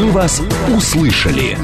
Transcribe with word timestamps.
Мы 0.00 0.12
вас 0.12 0.40
услышали. 0.74 1.58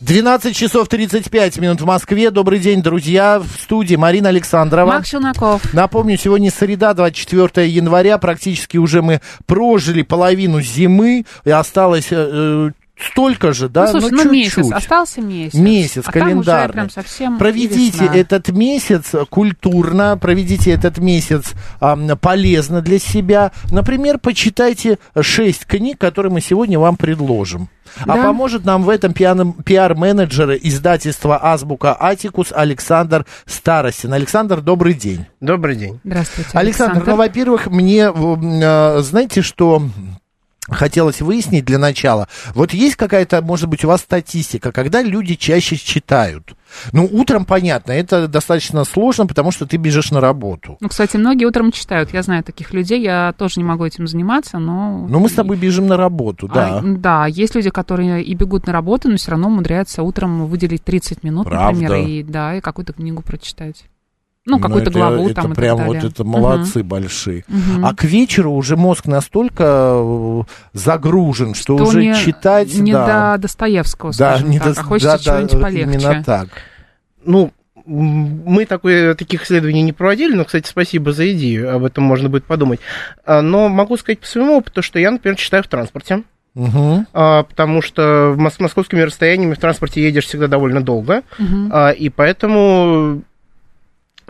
12 0.00 0.56
часов 0.56 0.88
35 0.88 1.58
минут 1.58 1.80
в 1.80 1.84
Москве. 1.84 2.32
Добрый 2.32 2.58
день, 2.58 2.82
друзья. 2.82 3.38
В 3.38 3.62
студии 3.62 3.94
Марина 3.94 4.30
Александрова. 4.30 4.94
Макс 4.94 5.08
Челноков. 5.08 5.72
Напомню, 5.72 6.16
сегодня 6.16 6.50
среда, 6.50 6.94
24 6.94 7.68
января. 7.68 8.18
Практически 8.18 8.76
уже 8.76 9.02
мы 9.02 9.20
прожили 9.46 10.02
половину 10.02 10.60
зимы. 10.60 11.26
И 11.44 11.50
осталось 11.50 12.08
э, 12.10 12.70
столько 13.00 13.52
же, 13.52 13.68
да? 13.68 13.90
Ну, 13.92 14.00
слушай, 14.00 14.24
ну, 14.24 14.32
месяц, 14.32 14.72
остался 14.72 15.20
месяц. 15.20 15.54
Месяц, 15.54 16.04
а 16.06 16.12
календарный. 16.12 16.44
Там 16.44 16.64
уже 16.64 16.72
прям 16.72 16.90
совсем 16.90 17.38
проведите 17.38 18.04
весна. 18.04 18.14
этот 18.16 18.48
месяц 18.50 19.12
культурно, 19.30 20.16
проведите 20.16 20.70
этот 20.72 20.98
месяц 20.98 21.52
а, 21.80 21.96
полезно 22.16 22.80
для 22.82 22.98
себя. 22.98 23.52
Например, 23.70 24.18
почитайте 24.18 24.98
шесть 25.20 25.64
книг, 25.66 25.98
которые 25.98 26.32
мы 26.32 26.40
сегодня 26.40 26.78
вам 26.78 26.96
предложим. 26.96 27.68
А 28.02 28.16
Да. 28.16 28.22
поможет 28.24 28.64
нам 28.66 28.82
в 28.82 28.90
этом 28.90 29.12
пианом- 29.14 29.62
пиар-менеджер 29.62 30.58
издательства 30.62 31.38
«Азбука 31.42 31.96
Атикус» 31.98 32.52
Александр 32.54 33.24
Старостин. 33.46 34.12
Александр, 34.12 34.60
добрый 34.60 34.92
день. 34.92 35.24
Добрый 35.40 35.74
день. 35.76 35.98
Здравствуйте, 36.04 36.50
Александр, 36.52 36.92
Александр. 36.96 37.10
ну, 37.10 37.16
во-первых, 37.16 37.66
мне, 37.68 38.10
э, 38.12 38.98
знаете, 39.00 39.40
что 39.40 39.82
хотелось 40.70 41.20
выяснить 41.20 41.64
для 41.64 41.78
начала. 41.78 42.28
Вот 42.54 42.72
есть 42.72 42.96
какая-то, 42.96 43.42
может 43.42 43.68
быть, 43.68 43.84
у 43.84 43.88
вас 43.88 44.00
статистика, 44.00 44.72
когда 44.72 45.02
люди 45.02 45.34
чаще 45.34 45.76
читают? 45.76 46.54
Ну, 46.92 47.08
утром, 47.10 47.44
понятно, 47.44 47.92
это 47.92 48.28
достаточно 48.28 48.84
сложно, 48.84 49.26
потому 49.26 49.50
что 49.50 49.66
ты 49.66 49.76
бежишь 49.76 50.10
на 50.10 50.20
работу. 50.20 50.76
Ну, 50.80 50.88
кстати, 50.88 51.16
многие 51.16 51.46
утром 51.46 51.72
читают. 51.72 52.12
Я 52.12 52.22
знаю 52.22 52.44
таких 52.44 52.72
людей. 52.72 53.00
Я 53.00 53.34
тоже 53.36 53.54
не 53.58 53.64
могу 53.64 53.84
этим 53.84 54.06
заниматься, 54.06 54.58
но... 54.58 55.06
Но 55.08 55.18
мы 55.18 55.28
с 55.28 55.32
тобой 55.32 55.56
бежим 55.56 55.86
на 55.86 55.96
работу, 55.96 56.48
да. 56.48 56.78
А, 56.78 56.82
да, 56.82 57.26
есть 57.26 57.54
люди, 57.54 57.70
которые 57.70 58.22
и 58.22 58.34
бегут 58.34 58.66
на 58.66 58.72
работу, 58.72 59.08
но 59.08 59.16
все 59.16 59.30
равно 59.30 59.48
умудряются 59.48 60.02
утром 60.02 60.46
выделить 60.46 60.84
30 60.84 61.22
минут, 61.22 61.46
Правда? 61.46 61.80
например, 61.80 62.06
и 62.06 62.22
да, 62.22 62.56
и 62.56 62.60
какую-то 62.60 62.92
книгу 62.92 63.22
прочитать. 63.22 63.84
Ну, 64.56 64.58
какую-то 64.60 64.90
это- 64.90 64.98
главу 64.98 65.26
это 65.26 65.42
там 65.42 65.52
и 65.52 65.54
прям 65.54 65.76
так 65.78 65.86
далее. 65.86 66.02
вот 66.02 66.10
это 66.12 66.24
молодцы 66.24 66.82
большие. 66.82 67.44
Мгм. 67.48 67.84
А 67.86 67.94
к 67.94 68.04
вечеру 68.04 68.52
уже 68.52 68.76
мозг 68.76 69.06
настолько 69.06 69.64
э, 69.96 70.42
загружен, 70.72 71.54
что, 71.54 71.76
Что 71.76 71.86
уже 71.86 72.00
не, 72.04 72.14
читать, 72.14 72.74
не 72.74 72.92
да, 72.92 73.36
до 73.36 73.42
Достоевского, 73.42 74.12
да, 74.12 74.32
скажем 74.32 74.50
не 74.50 74.58
так, 74.58 74.74
до- 74.74 74.80
а 74.80 74.84
хочется 74.84 75.08
да, 75.12 75.16
да, 75.18 75.22
чего-нибудь 75.22 75.60
полегче. 75.60 75.82
именно 76.06 76.24
так. 76.24 76.48
Ну, 77.24 77.52
мы 77.86 78.66
такое, 78.66 79.14
таких 79.14 79.44
исследований 79.44 79.82
не 79.82 79.92
проводили, 79.92 80.34
но, 80.34 80.44
кстати, 80.44 80.68
спасибо 80.68 81.12
за 81.12 81.32
идею, 81.32 81.74
об 81.74 81.84
этом 81.84 82.04
можно 82.04 82.28
будет 82.28 82.44
подумать. 82.44 82.80
А, 83.24 83.40
Но 83.40 83.68
могу 83.68 83.96
сказать 83.96 84.18
по 84.20 84.26
своему 84.26 84.56
опыту, 84.58 84.82
что 84.82 84.98
я, 84.98 85.10
например, 85.10 85.36
читаю 85.38 85.62
в 85.62 85.68
транспорте, 85.68 86.22
Мгм. 86.54 87.06
а, 87.14 87.44
потому 87.44 87.80
что 87.80 88.32
в 88.34 88.38
мос- 88.38 88.56
московскими 88.60 89.00
расстояниями 89.00 89.54
в 89.54 89.58
транспорте 89.58 90.02
едешь 90.02 90.26
всегда 90.26 90.48
довольно 90.48 90.82
долго, 90.82 91.22
Мгм. 91.38 91.70
а, 91.72 91.90
и 91.90 92.08
поэтому 92.10 93.22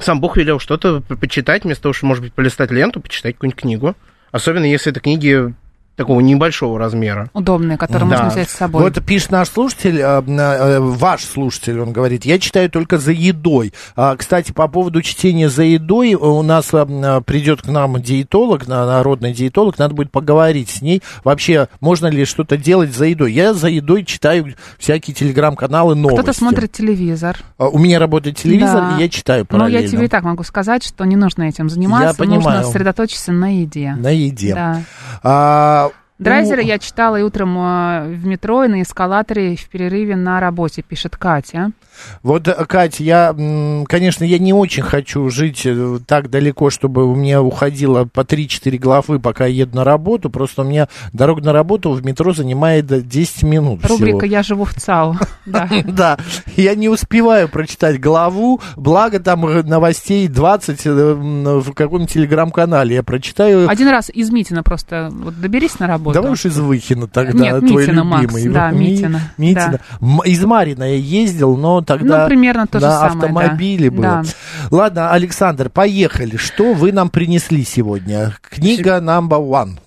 сам 0.01 0.21
Бог 0.21 0.37
велел 0.37 0.59
что-то 0.59 1.01
по- 1.01 1.17
почитать, 1.17 1.65
вместо 1.65 1.85
того, 1.85 1.93
чтобы, 1.93 2.09
может 2.09 2.25
быть, 2.25 2.33
полистать 2.33 2.71
ленту, 2.71 3.01
почитать 3.01 3.35
какую-нибудь 3.35 3.61
книгу. 3.61 3.97
Особенно 4.31 4.65
если 4.65 4.91
это 4.93 5.01
книги 5.01 5.55
такого 5.99 6.21
небольшого 6.21 6.79
размера. 6.79 7.29
Удобные, 7.35 7.77
которые 7.77 8.09
Да. 8.09 8.17
можно 8.17 8.31
взять 8.31 8.49
с 8.49 8.55
собой. 8.55 8.83
Вот 8.83 9.05
пишет 9.05 9.31
наш 9.31 9.49
слушатель, 9.51 9.99
э, 10.01 10.23
э, 10.27 10.79
ваш 10.81 11.25
слушатель, 11.25 11.79
он 11.81 11.93
говорит, 11.93 12.25
я 12.25 12.39
читаю 12.39 12.71
только 12.71 12.97
за 12.99 13.13
едой. 13.13 13.73
А, 13.97 14.17
Кстати, 14.17 14.53
по 14.53 14.69
поводу 14.69 15.03
чтения 15.03 15.49
за 15.51 15.65
едой, 15.65 16.15
у 16.15 16.43
нас 16.43 16.69
э, 16.73 17.21
придет 17.27 17.63
к 17.63 17.67
нам 17.67 18.01
диетолог, 18.01 18.67
на- 18.67 18.87
народный 18.87 19.33
диетолог, 19.35 19.79
надо 19.79 19.95
будет 19.95 20.11
поговорить 20.11 20.71
с 20.71 20.81
ней. 20.83 21.03
Вообще, 21.25 21.69
можно 21.81 22.07
ли 22.07 22.25
что-то 22.25 22.57
делать 22.57 22.95
за 22.95 23.07
едой? 23.07 23.33
Я 23.33 23.53
за 23.53 23.69
едой 23.69 24.05
читаю 24.05 24.55
всякие 24.79 25.15
телеграм-каналы, 25.15 25.95
новости. 25.95 26.23
Кто-то 26.23 26.39
смотрит 26.39 26.73
телевизор. 26.73 27.37
А, 27.59 27.69
У 27.69 27.79
меня 27.79 27.99
работает 27.99 28.37
телевизор, 28.37 28.81
Да. 28.93 28.97
и 28.99 29.03
я 29.03 29.09
читаю 29.09 29.47
Но 29.51 29.59
параллельно. 29.59 29.83
я 29.85 29.89
тебе 29.89 30.05
и 30.05 30.09
так 30.09 30.23
могу 30.23 30.45
сказать, 30.45 30.85
что 30.85 31.05
не 31.05 31.17
нужно 31.17 31.43
этим 31.45 31.69
заниматься. 31.69 32.17
понимаю. 32.17 32.39
Нужно 32.43 32.63
сосредоточиться 32.63 33.33
на 33.33 33.61
еде. 33.61 33.95
На 33.99 34.11
еде. 34.11 34.55
Да. 34.55 34.83
А, 35.23 35.91
Драйзера 36.19 36.61
у- 36.63 36.65
я 36.65 36.79
читала 36.79 37.17
и 37.17 37.23
утром 37.23 37.57
э, 37.59 38.09
в 38.15 38.27
метро, 38.27 38.65
и 38.65 38.69
на 38.69 38.83
эскалаторе 38.83 39.57
в 39.57 39.69
перерыве 39.69 40.17
на 40.17 40.41
работе, 40.41 40.83
пишет 40.83 41.17
Катя. 41.17 41.71
Вот, 42.23 42.47
э, 42.49 42.53
Кать, 42.67 43.01
я, 43.01 43.33
конечно, 43.89 44.25
я 44.25 44.39
не 44.39 44.53
очень 44.53 44.83
хочу 44.83 45.29
жить 45.31 45.63
э, 45.65 45.99
так 46.07 46.31
далеко, 46.31 46.71
чтобы 46.71 47.05
у 47.05 47.15
меня 47.15 47.43
уходило 47.43 48.05
по 48.05 48.21
3-4 48.21 48.79
главы, 48.79 49.19
пока 49.21 49.47
я 49.47 49.65
еду 49.65 49.77
на 49.77 49.85
работу. 49.85 50.31
Просто 50.31 50.63
у 50.63 50.65
меня 50.65 50.89
дорога 51.13 51.43
на 51.43 51.53
работу 51.53 51.91
в 51.93 52.05
метро 52.05 52.33
занимает 52.33 52.91
э, 52.93 53.01
10 53.01 53.43
минут 53.45 53.85
Рубрика 53.87 54.19
всего. 54.19 54.27
«Я 54.27 54.43
живу 54.43 54.65
в 54.65 54.75
ЦАУ». 54.75 55.17
Да. 55.47 56.19
Я 56.57 56.75
не 56.75 56.89
успеваю 56.89 57.49
прочитать 57.49 58.01
главу, 58.01 58.61
благо 58.77 59.19
там 59.21 59.41
новостей 59.67 60.29
20 60.29 60.87
э, 60.87 60.91
м, 60.91 61.61
в 61.61 61.73
каком-нибудь 61.75 62.13
телеграм-канале. 62.13 62.97
Я 62.97 63.03
прочитаю... 63.03 63.69
Один 63.69 63.89
раз 63.89 64.11
из 64.11 64.31
Митина 64.31 64.63
просто 64.63 65.11
доберись 65.41 65.79
на 65.79 65.87
работу. 65.87 66.08
Давай 66.15 66.33
уж 66.33 66.45
из 66.45 66.59
Выхина 66.59 67.07
тогда, 67.07 67.39
Нет, 67.45 67.61
твой 67.67 67.83
Митина, 67.85 68.05
Макс, 68.05 68.23
любимый. 68.23 68.49
да, 68.55 68.71
Ми- 68.71 68.91
Митина, 68.93 69.21
Митина. 69.37 69.81
М- 70.01 70.23
Из 70.25 70.45
Марина 70.45 70.85
я 70.85 70.97
ездил, 70.97 71.57
но 71.57 71.81
тогда 71.83 72.23
Ну, 72.23 72.29
примерно 72.29 72.67
то 72.67 72.81
же 72.81 72.87
на 72.87 72.93
самое, 73.09 73.33
да. 73.33 73.41
автомобиле 73.41 73.91
было. 73.91 74.03
Да. 74.03 74.23
Ладно, 74.71 75.11
Александр, 75.13 75.69
поехали. 75.71 76.37
Что 76.37 76.73
вы 76.75 76.93
нам 76.93 77.11
принесли 77.11 77.65
сегодня? 77.65 78.33
Книга 78.51 78.99
number 78.99 79.39
one. 79.41 79.79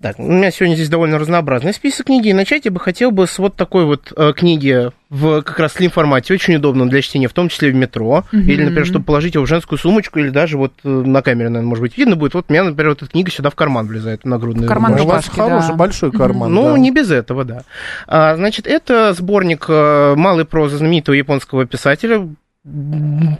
Так, 0.00 0.18
у 0.18 0.22
меня 0.22 0.50
сегодня 0.50 0.74
здесь 0.74 0.88
довольно 0.88 1.18
разнообразный 1.18 1.74
список 1.74 2.06
книги, 2.06 2.28
и 2.28 2.32
начать 2.32 2.64
я 2.64 2.70
бы 2.70 2.80
хотел 2.80 3.10
бы 3.10 3.26
с 3.26 3.38
вот 3.38 3.56
такой 3.56 3.84
вот 3.84 4.12
э, 4.16 4.32
книги 4.34 4.90
в 5.10 5.42
как 5.42 5.58
раз 5.58 5.74
слим 5.74 5.90
формате, 5.90 6.32
очень 6.32 6.54
удобно 6.54 6.88
для 6.88 7.02
чтения, 7.02 7.28
в 7.28 7.32
том 7.32 7.48
числе 7.48 7.70
в 7.70 7.74
метро, 7.74 8.24
Мгм. 8.32 8.48
или, 8.48 8.62
например, 8.62 8.86
чтобы 8.86 9.04
положить 9.04 9.34
его 9.34 9.44
в 9.44 9.48
женскую 9.48 9.78
сумочку, 9.78 10.18
или 10.20 10.30
даже 10.30 10.56
вот 10.56 10.72
э, 10.84 10.88
на 10.88 11.20
камере, 11.22 11.48
наверное, 11.48 11.68
может 11.68 11.82
быть, 11.82 11.98
видно 11.98 12.16
будет. 12.16 12.34
Вот 12.34 12.46
у 12.48 12.52
меня, 12.52 12.64
например, 12.64 12.90
вот 12.90 13.02
эта 13.02 13.10
книга 13.10 13.30
сюда 13.30 13.50
в 13.50 13.54
карман 13.54 13.86
влезает, 13.86 14.22
в 14.22 14.26
нагрудный. 14.26 14.66
В 14.66 14.68
карман. 14.68 14.98
У 15.00 15.04
вас 15.04 15.28
хороший, 15.28 15.68
да. 15.68 15.74
большой 15.74 16.12
карман. 16.12 16.52
Ну, 16.52 16.72
да. 16.72 16.78
не 16.78 16.90
без 16.90 17.10
этого, 17.10 17.44
да. 17.44 17.62
А, 18.06 18.36
значит, 18.36 18.66
это 18.66 19.12
сборник 19.12 19.66
э, 19.68 20.14
малой 20.16 20.44
прозы 20.44 20.76
знаменитого 20.76 21.14
японского 21.14 21.66
писателя, 21.66 22.28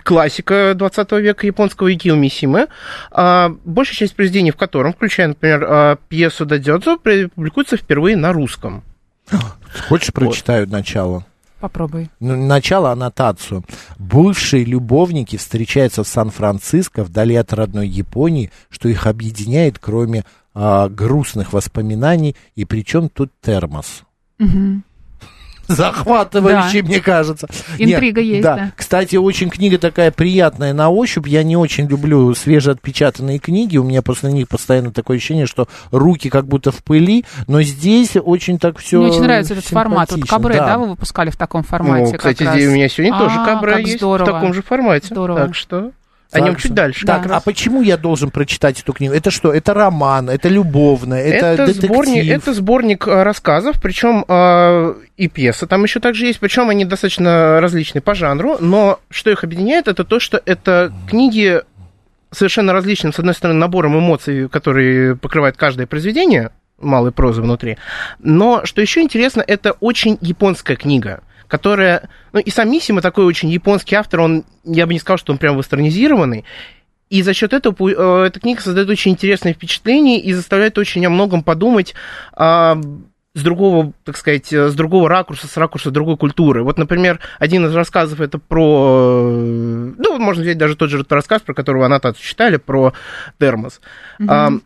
классика 0.03 0.75
20 0.75 1.12
века 1.12 1.47
японского 1.47 1.92
Икио 1.92 2.16
Мисимы, 2.16 2.69
а, 3.10 3.50
большая 3.64 3.97
часть 3.97 4.16
произведений 4.16 4.50
в 4.50 4.56
котором, 4.56 4.92
включая, 4.92 5.28
например, 5.28 5.66
а, 5.69 5.97
пьесу 6.08 6.47
Дадзёдзо, 6.47 6.97
публикуется 6.97 7.76
впервые 7.76 8.16
на 8.16 8.32
русском. 8.32 8.82
Хочешь, 9.88 10.12
прочитаю 10.12 10.69
начало? 10.69 11.25
Попробуй. 11.60 12.08
Ну, 12.20 12.36
Начало 12.47 12.91
аннотацию. 12.91 13.64
Бывшие 13.98 14.64
любовники 14.64 15.37
встречаются 15.37 16.02
в 16.02 16.08
Сан-Франциско, 16.08 17.04
вдали 17.04 17.34
от 17.34 17.52
родной 17.52 17.87
Японии, 17.87 18.50
что 18.70 18.88
их 18.88 19.06
объединяет, 19.06 19.78
кроме 19.78 20.25
а, 20.54 20.88
грустных 20.88 21.52
воспоминаний, 21.52 22.34
и 22.56 22.64
причем 22.64 23.10
тут 23.10 23.31
термос. 23.42 24.02
Мгм. 24.38 24.84
Захватывающий, 25.76 26.82
мне 26.82 27.00
кажется. 27.00 27.48
Интрига 27.78 28.20
есть, 28.20 28.42
да. 28.42 28.56
да. 28.56 28.72
Кстати, 28.76 29.16
очень 29.16 29.50
книга 29.50 29.78
такая 29.78 30.10
приятная 30.10 30.72
на 30.72 30.91
ощупь. 30.91 31.26
Я 31.26 31.42
не 31.42 31.56
очень 31.56 31.86
люблю 31.86 32.34
свежеотпечатанные 32.34 33.38
книги. 33.38 33.76
У 33.76 33.84
меня 33.84 34.03
после 34.03 34.32
них 34.32 34.48
постоянно 34.48 34.92
такое 34.92 35.16
ощущение, 35.19 35.47
что 35.47 35.69
руки 35.91 36.28
как 36.28 36.47
будто 36.47 36.72
в 36.72 36.82
пыли. 36.82 37.25
Но 37.47 37.62
здесь 37.62 38.16
очень 38.16 38.58
так 38.58 38.78
все. 38.78 38.98
Мне 38.98 39.10
очень 39.10 39.22
нравится 39.22 39.54
этот 39.54 39.66
формат. 39.66 40.10
Вот 40.12 40.28
Кабре, 40.28 40.56
да. 40.56 40.78
вы 40.78 40.88
выпускали 40.91 41.31
в 41.31 41.36
таком 41.36 41.62
формате? 41.62 42.12
Ну, 42.12 42.19
кстати, 42.19 42.42
как 42.42 42.54
здесь 42.54 42.64
раз? 42.64 42.72
у 42.72 42.75
меня 42.75 42.88
сегодня 42.88 43.19
тоже 43.19 43.37
А, 43.38 43.44
кабра 43.44 43.70
как 43.72 43.81
есть 43.81 43.97
здорово. 43.98 44.28
в 44.28 44.32
таком 44.32 44.54
же 44.54 44.62
формате. 44.62 45.06
Здорово. 45.10 45.41
Так 45.47 45.54
что 45.54 45.92
о 46.32 46.41
нем 46.41 46.56
чуть 46.56 46.74
дальше. 46.74 47.06
Так, 47.06 47.24
как 47.24 47.32
а 47.32 47.41
почему 47.41 47.82
я 47.82 47.96
должен 47.96 48.30
прочитать 48.30 48.81
эту 48.81 48.93
книгу? 48.93 49.14
Это 49.14 49.31
что? 49.31 49.52
Это 49.52 49.75
роман, 49.75 50.31
это 50.31 50.49
любовное, 50.49 51.22
это, 51.22 51.46
Это, 51.46 51.66
детектив. 51.66 51.90
сборник, 51.90 52.31
это 52.31 52.55
сборник 52.55 53.08
э, 53.08 53.22
рассказов, 53.22 53.81
причем 53.81 54.25
э, 54.28 54.94
и 55.16 55.28
пьеса 55.28 55.66
там 55.66 55.82
еще 55.82 56.00
также 56.00 56.26
есть, 56.26 56.38
причем 56.38 56.69
они 56.69 56.84
достаточно 56.84 57.60
различны 57.60 58.00
по 58.00 58.14
жанру, 58.14 58.56
но 58.60 59.00
что 59.10 59.31
их 59.31 59.44
объединяет, 59.44 59.88
это 59.88 60.05
то, 60.05 60.20
что 60.20 60.40
это 60.44 60.93
книги 61.08 61.62
совершенно 62.31 62.72
различным, 62.72 63.12
с 63.12 63.19
одной 63.19 63.34
стороны, 63.34 63.58
набором 63.58 63.99
эмоций, 63.99 64.49
которые 64.49 65.16
покрывает 65.16 65.56
каждое 65.56 65.87
произведение, 65.87 66.50
малой 66.78 67.12
прозы 67.12 67.43
внутри, 67.43 67.76
но 68.20 68.64
что 68.64 68.81
еще 68.81 69.02
интересно, 69.02 69.43
это 69.44 69.72
очень 69.72 70.16
японская 70.20 70.76
книга 70.76 71.22
которая... 71.50 72.08
Ну, 72.32 72.41
и 72.41 72.49
сам 72.49 72.70
Мисима 72.70 73.02
такой 73.02 73.25
очень 73.25 73.50
японский 73.50 73.97
автор, 73.97 74.20
он, 74.20 74.44
я 74.64 74.87
бы 74.87 74.94
не 74.94 75.00
сказал, 75.00 75.19
что 75.19 75.32
он 75.32 75.38
прям 75.38 75.58
вестернизированный, 75.58 76.44
и 77.11 77.23
за 77.23 77.35
счет 77.35 77.52
этого 77.52 77.75
э, 77.91 78.26
эта 78.29 78.38
книга 78.38 78.62
создает 78.62 78.88
очень 78.88 79.11
интересное 79.11 79.52
впечатление 79.52 80.20
и 80.20 80.32
заставляет 80.32 80.79
очень 80.79 81.05
о 81.05 81.11
многом 81.11 81.43
подумать 81.43 81.94
э, 82.38 82.75
с 83.35 83.43
другого, 83.43 83.93
так 84.05 84.17
сказать, 84.17 84.52
с 84.52 84.75
другого 84.75 85.08
ракурса, 85.08 85.49
с 85.49 85.56
ракурса 85.56 85.91
другой 85.91 86.17
культуры. 86.17 86.62
Вот, 86.62 86.79
например, 86.79 87.19
один 87.41 87.67
из 87.67 87.75
рассказов 87.75 88.20
это 88.20 88.38
про... 88.38 89.29
Ну, 89.29 90.19
можно 90.19 90.43
взять 90.43 90.58
даже 90.58 90.76
тот 90.76 90.91
же 90.91 91.05
рассказ, 91.08 91.43
про 91.43 91.55
которого 91.55 91.87
аннотацию 91.87 92.25
читали, 92.25 92.56
про 92.56 92.93
термос. 93.38 93.81
Mm-hmm. 94.20 94.62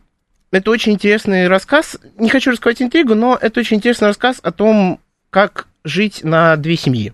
это 0.51 0.71
очень 0.71 0.93
интересный 0.93 1.47
рассказ. 1.47 1.97
Не 2.17 2.29
хочу 2.29 2.51
рассказать 2.51 2.81
интригу, 2.81 3.15
но 3.15 3.37
это 3.39 3.59
очень 3.59 3.77
интересный 3.77 4.07
рассказ 4.07 4.39
о 4.41 4.51
том, 4.51 4.99
как 5.29 5.67
жить 5.85 6.23
на 6.23 6.57
две 6.57 6.75
семьи, 6.75 7.13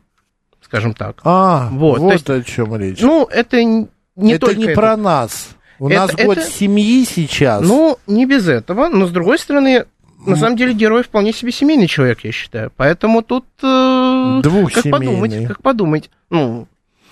скажем 0.61 0.93
так. 0.95 1.17
А, 1.23 1.69
Вот, 1.71 1.99
вот, 1.99 2.13
есть- 2.13 2.29
о 2.29 2.41
чем 2.41 2.75
речь. 2.75 2.99
Ну, 3.01 3.25
это 3.25 3.63
не 3.63 3.87
это 4.33 4.39
только 4.47 4.57
не 4.59 4.65
это. 4.65 4.73
про 4.75 4.97
нас. 4.97 5.49
У 5.77 5.87
Это- 5.89 5.99
нас 6.01 6.15
год 6.15 6.37
это- 6.39 6.49
семьи 6.49 7.05
сейчас. 7.05 7.61
Ну, 7.61 7.97
не 8.07 8.25
без 8.25 8.47
этого, 8.47 8.87
но 8.87 9.05
с 9.07 9.11
другой 9.11 9.37
стороны, 9.37 9.85
на 10.25 10.35
самом 10.35 10.55
деле 10.55 10.73
герой 10.73 11.03
вполне 11.03 11.33
себе 11.33 11.51
семейный 11.51 11.87
человек, 11.87 12.23
я 12.23 12.31
считаю. 12.31 12.71
Поэтому 12.77 13.21
тут 13.23 13.45
э, 13.63 14.41
как 14.43 14.43
Двухсемейный. 14.43 14.91
подумать, 14.91 15.47
как 15.47 15.61
подумать. 15.61 16.09
Ну, 16.29 16.67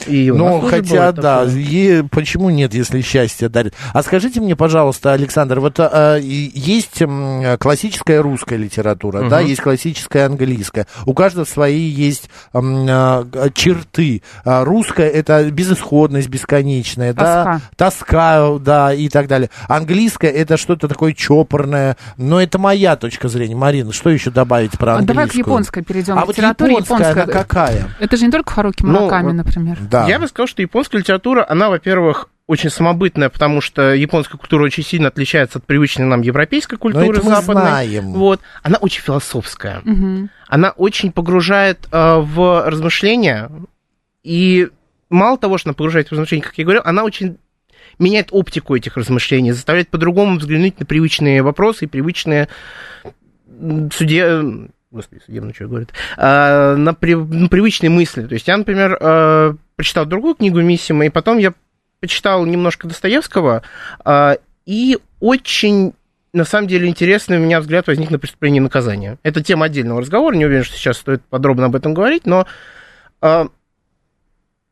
и 0.07 0.31
Ну, 0.31 0.61
хотя, 0.61 1.11
да, 1.11 1.45
такое. 1.45 1.55
е- 1.57 2.03
почему 2.03 2.49
нет, 2.49 2.73
если 2.73 3.01
счастье 3.01 3.49
дарит? 3.49 3.73
А 3.93 4.01
скажите 4.03 4.39
мне, 4.41 4.55
пожалуйста, 4.55 5.13
Александр, 5.13 5.59
вот 5.59 5.75
а, 5.79 6.17
и- 6.17 6.51
есть 6.53 7.01
классическая 7.59 8.21
русская 8.21 8.57
литература, 8.57 9.29
да, 9.29 9.39
Мгм. 9.39 9.47
есть 9.47 9.61
классическая 9.61 10.25
английская. 10.25 10.87
У 11.05 11.13
каждого 11.13 11.45
свои 11.45 11.79
есть 11.81 12.29
а, 12.53 13.23
г- 13.23 13.51
черты. 13.53 14.21
А, 14.45 14.63
Русская 14.63 15.07
это 15.09 15.49
безысходность 15.51 16.29
бесконечная, 16.29 17.13
да, 17.13 17.61
тоска, 17.75 18.57
да, 18.59 18.93
и 18.93 19.09
так 19.09 19.27
далее. 19.27 19.49
Английская 19.67 20.29
это 20.29 20.57
что-то 20.57 20.87
такое 20.87 21.13
чопорное, 21.13 21.97
но 22.17 22.41
это 22.41 22.57
моя 22.59 22.95
точка 22.95 23.27
зрения. 23.29 23.55
Марина, 23.55 23.91
что 23.93 24.09
еще 24.09 24.29
добавить 24.31 24.71
про 24.77 24.93
А 24.93 24.97
английскую? 24.97 25.15
Давай 25.15 25.27
к 25.29 25.33
японской 25.35 25.83
перейдем. 25.83 26.17
А 26.17 26.25
вот 26.25 26.37
японская, 26.37 27.11
она 27.13 27.25
какая? 27.25 27.89
Это 27.99 28.17
же 28.17 28.25
не 28.25 28.31
только 28.31 28.51
Харуки 28.53 28.83
Ну, 28.83 28.91
Мураками, 29.01 29.27
вот- 29.27 29.33
например. 29.33 29.77
Да. 29.89 30.07
Я 30.07 30.19
бы 30.19 30.27
сказал, 30.27 30.47
что 30.47 30.61
японская 30.61 31.01
литература, 31.01 31.45
она, 31.47 31.69
во-первых, 31.69 32.29
очень 32.47 32.69
самобытная, 32.69 33.29
потому 33.29 33.61
что 33.61 33.93
японская 33.93 34.39
культура 34.39 34.63
очень 34.63 34.83
сильно 34.83 35.09
отличается 35.09 35.59
от 35.59 35.65
привычной 35.65 36.05
нам 36.05 36.21
европейской 36.21 36.73
Но 36.73 36.79
культуры 36.79 37.17
это 37.19 37.25
мы 37.25 37.35
западной. 37.35 37.61
знаем. 37.61 38.13
Вот. 38.13 38.41
Она 38.63 38.77
очень 38.77 39.01
философская. 39.01 39.81
Мгм. 39.83 40.29
Она 40.47 40.71
очень 40.71 41.11
погружает 41.11 41.87
э, 41.91 42.15
в 42.19 42.67
размышления. 42.67 43.51
И 44.23 44.67
мало 45.09 45.37
того, 45.37 45.57
что 45.59 45.69
она 45.69 45.75
погружает 45.75 46.07
в 46.07 46.11
размышления, 46.13 46.43
как 46.43 46.57
я 46.57 46.63
говорил, 46.63 46.81
она 46.85 47.03
очень 47.03 47.37
меняет 47.99 48.29
оптику 48.31 48.75
этих 48.75 48.97
размышлений, 48.97 49.51
заставляет 49.51 49.89
по-другому 49.89 50.37
взглянуть 50.39 50.79
на 50.79 50.85
привычные 50.85 51.43
вопросы 51.43 51.85
и 51.85 51.87
привычные 51.87 52.47
суде... 53.93 54.41
Господи, 54.91 55.21
судебно, 55.23 55.53
что 55.53 55.67
говорит, 55.67 55.89
а, 56.17 56.75
на, 56.75 56.95
при- 56.95 57.13
на 57.13 57.47
привычные 57.47 57.91
мысли. 57.91 58.25
То 58.25 58.33
есть 58.33 58.47
я, 58.47 58.57
например, 58.57 58.97
э, 58.99 59.53
прочитал 59.79 60.05
другую 60.05 60.35
книгу 60.35 60.59
Миссима, 60.59 61.05
и 61.05 61.09
потом 61.09 61.37
я 61.37 61.53
почитал 62.01 62.45
немножко 62.45 62.85
Достоевского, 62.85 63.63
а, 64.03 64.35
и 64.65 64.97
очень, 65.21 65.93
на 66.33 66.43
самом 66.43 66.67
деле, 66.67 66.89
интересный 66.89 67.37
у 67.37 67.39
меня 67.39 67.61
взгляд 67.61 67.87
возник 67.87 68.11
на 68.11 68.19
преступление 68.19 68.57
и 68.57 68.63
наказание. 68.63 69.19
Это 69.23 69.41
тема 69.41 69.67
отдельного 69.67 70.01
разговора, 70.01 70.35
не 70.35 70.45
уверен, 70.45 70.65
что 70.65 70.75
сейчас 70.75 70.97
стоит 70.97 71.23
подробно 71.29 71.67
об 71.67 71.77
этом 71.77 71.93
говорить, 71.93 72.25
но, 72.25 72.45
а, 73.21 73.47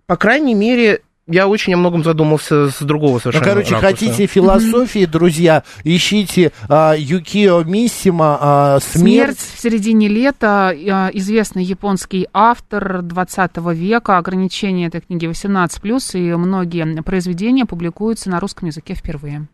по 0.07 0.17
крайней 0.17 0.55
мере, 0.55 0.99
я 1.27 1.47
очень 1.47 1.73
о 1.73 1.77
многом 1.77 2.03
задумался 2.03 2.69
с 2.69 2.79
другого 2.81 3.13
Ну, 3.15 3.19
совершенно 3.19 3.45
короче, 3.45 3.75
ракурса. 3.75 3.95
хотите 3.95 4.25
философии, 4.27 5.05
друзья, 5.05 5.63
ищите 5.83 6.51
а, 6.69 6.93
Юкио 6.97 7.63
Миссима 7.63 8.37
а, 8.39 8.79
Смерть 8.79 9.39
«Смерть». 9.39 9.55
в 9.55 9.61
середине 9.61 10.07
лета. 10.07 10.73
э, 10.73 11.09
Известный 11.13 11.63
японский 11.63 12.27
автор 12.33 13.01
20 13.01 13.57
века. 13.73 14.17
Ограничение 14.17 14.87
этой 14.87 15.01
книги 15.01 15.25
18+, 15.27 16.17
и 16.19 16.33
многие 16.35 17.01
произведения 17.03 17.65
публикуются 17.65 18.29
на 18.29 18.39
русском 18.39 18.67
языке 18.67 18.93
впервые. 18.95 19.47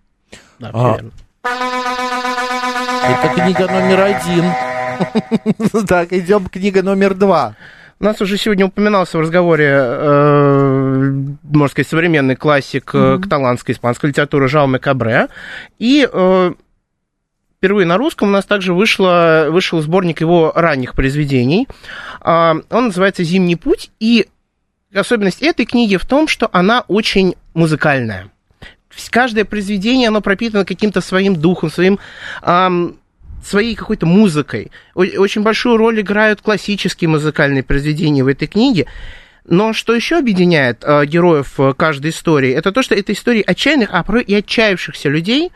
Да, 0.60 0.72
А. 0.74 0.98
Это 3.06 3.34
книга 3.36 3.68
номер 3.72 4.02
один. 4.02 4.46
Так, 5.88 6.14
идем 6.14 6.46
книга 6.46 6.84
номер 6.84 7.14
два. 7.16 7.56
У 8.00 8.06
нас 8.06 8.22
уже 8.22 8.38
сегодня 8.38 8.66
упоминался 8.68 9.18
в 9.18 9.22
разговоре, 9.22 9.66
э, 9.72 10.63
можно 11.56 11.72
сказать, 11.72 11.88
современный 11.88 12.36
классик 12.36 12.92
э, 12.94 13.20
каталанской 13.22 13.74
испанской 13.74 14.10
литературы 14.10 14.48
Жауме 14.48 14.80
Кабре. 14.80 15.28
И 15.80 16.08
э, 16.12 16.54
впервые 17.58 17.86
на 17.86 17.98
русском 17.98 18.30
у 18.30 18.32
нас 18.32 18.46
также 18.46 18.74
вышло, 18.74 19.48
вышел 19.50 19.82
сборник 19.82 20.22
его 20.22 20.52
ранних 20.56 20.94
произведений. 20.94 21.68
А, 22.22 22.56
он 22.70 22.88
называется 22.88 23.24
«Зимний 23.24 23.56
путь». 23.56 23.92
И 24.00 24.28
особенность 24.94 25.42
этой 25.42 25.66
книги 25.66 25.98
в 25.98 26.06
том, 26.06 26.28
что 26.28 26.50
она 26.52 26.84
очень 26.88 27.36
музыкальная. 27.54 28.30
Каждое 29.10 29.44
произведение, 29.44 30.10
оно 30.10 30.22
пропитано 30.22 30.66
каким-то 30.66 31.02
своим 31.02 31.36
духом, 31.36 31.72
своим 31.72 32.00
своей 33.44 33.76
какой-то 33.76 34.06
музыкой. 34.06 34.72
Очень 34.96 35.44
большую 35.44 35.78
роль 35.78 36.02
играют 36.02 36.42
классические 36.42 37.10
музыкальные 37.10 37.64
произведения 37.64 38.24
в 38.24 38.28
этой 38.28 38.48
книге. 38.48 38.88
Но 39.46 39.74
что 39.74 39.94
еще 39.94 40.18
объединяет 40.18 40.84
э, 40.84 41.06
героев 41.06 41.60
э, 41.60 41.74
каждой 41.76 42.12
истории, 42.12 42.52
это 42.52 42.72
то, 42.72 42.82
что 42.82 42.96
это 42.96 43.12
истории 43.12 43.44
отчаянных, 43.46 43.90
а 43.92 44.04
порой 44.04 44.24
и 44.24 44.34
отчаявшихся 44.34 45.10
людей, 45.10 45.52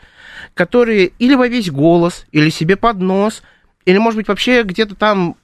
которые 0.54 1.12
или 1.18 1.34
во 1.34 1.48
весь 1.48 1.70
голос, 1.70 2.26
или 2.30 2.50
себе 2.50 2.76
под 2.76 3.00
нос, 3.00 3.42
или, 3.86 3.96
может 3.98 4.18
быть, 4.18 4.28
вообще 4.28 4.62
где-то 4.62 4.94
там 4.94 5.36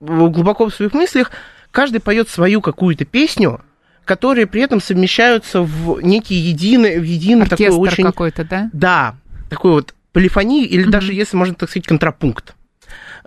глубоко 0.00 0.68
в 0.68 0.74
своих 0.74 0.92
мыслях, 0.92 1.30
каждый 1.70 2.00
поет 2.00 2.28
свою 2.28 2.60
какую-то 2.60 3.04
песню, 3.06 3.60
которые 4.04 4.46
при 4.46 4.60
этом 4.62 4.80
совмещаются 4.80 5.62
в 5.62 6.00
некий 6.02 6.34
единый, 6.34 6.98
в 6.98 7.04
единый 7.04 7.46
такой 7.46 7.66
Оркестр 7.66 7.80
очень... 7.80 8.04
какой-то, 8.04 8.44
да? 8.44 8.70
Да, 8.72 9.16
такой 9.48 9.72
вот 9.72 9.94
полифонию, 10.12 10.68
или 10.68 10.82
Мгм. 10.82 10.90
даже, 10.90 11.14
если 11.14 11.36
можно 11.36 11.54
так 11.54 11.70
сказать, 11.70 11.86
контрапункт. 11.86 12.54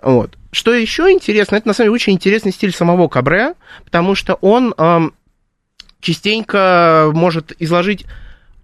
Вот. 0.02 0.36
Что 0.52 0.72
еще 0.72 1.10
интересно, 1.10 1.56
это 1.56 1.68
на 1.68 1.74
самом 1.74 1.86
деле 1.86 1.94
очень 1.94 2.12
интересный 2.12 2.52
стиль 2.52 2.72
самого 2.72 3.08
Кабре, 3.08 3.54
потому 3.84 4.14
что 4.14 4.34
он 4.34 4.74
эм, 4.76 5.14
частенько 6.00 7.10
может 7.12 7.52
изложить 7.58 8.04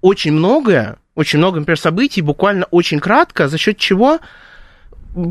очень 0.01 0.33
многое, 0.33 0.99
очень 1.15 1.39
много, 1.39 1.59
например, 1.59 1.79
событий, 1.79 2.23
буквально 2.23 2.67
очень 2.67 3.01
кратко, 3.01 3.49
за 3.49 3.59
счет 3.59 3.79
чего 3.79 4.21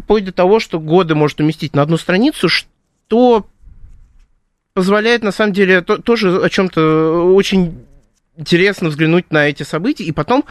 вплоть 0.03 0.25
до 0.25 0.31
того, 0.31 0.59
что 0.59 0.79
годы 0.79 1.15
может 1.15 1.39
уместить 1.39 1.73
на 1.73 1.81
одну 1.81 1.97
страницу, 1.97 2.49
что 2.49 3.47
позволяет, 4.73 5.23
на 5.23 5.31
самом 5.31 5.53
деле, 5.53 5.81
то- 5.81 5.97
тоже 5.97 6.43
о 6.43 6.49
чем-то 6.49 7.33
очень 7.33 7.85
интересно 8.43 8.89
взглянуть 8.89 9.31
на 9.31 9.47
эти 9.49 9.63
события 9.63 10.05
и 10.05 10.11
потом 10.11 10.45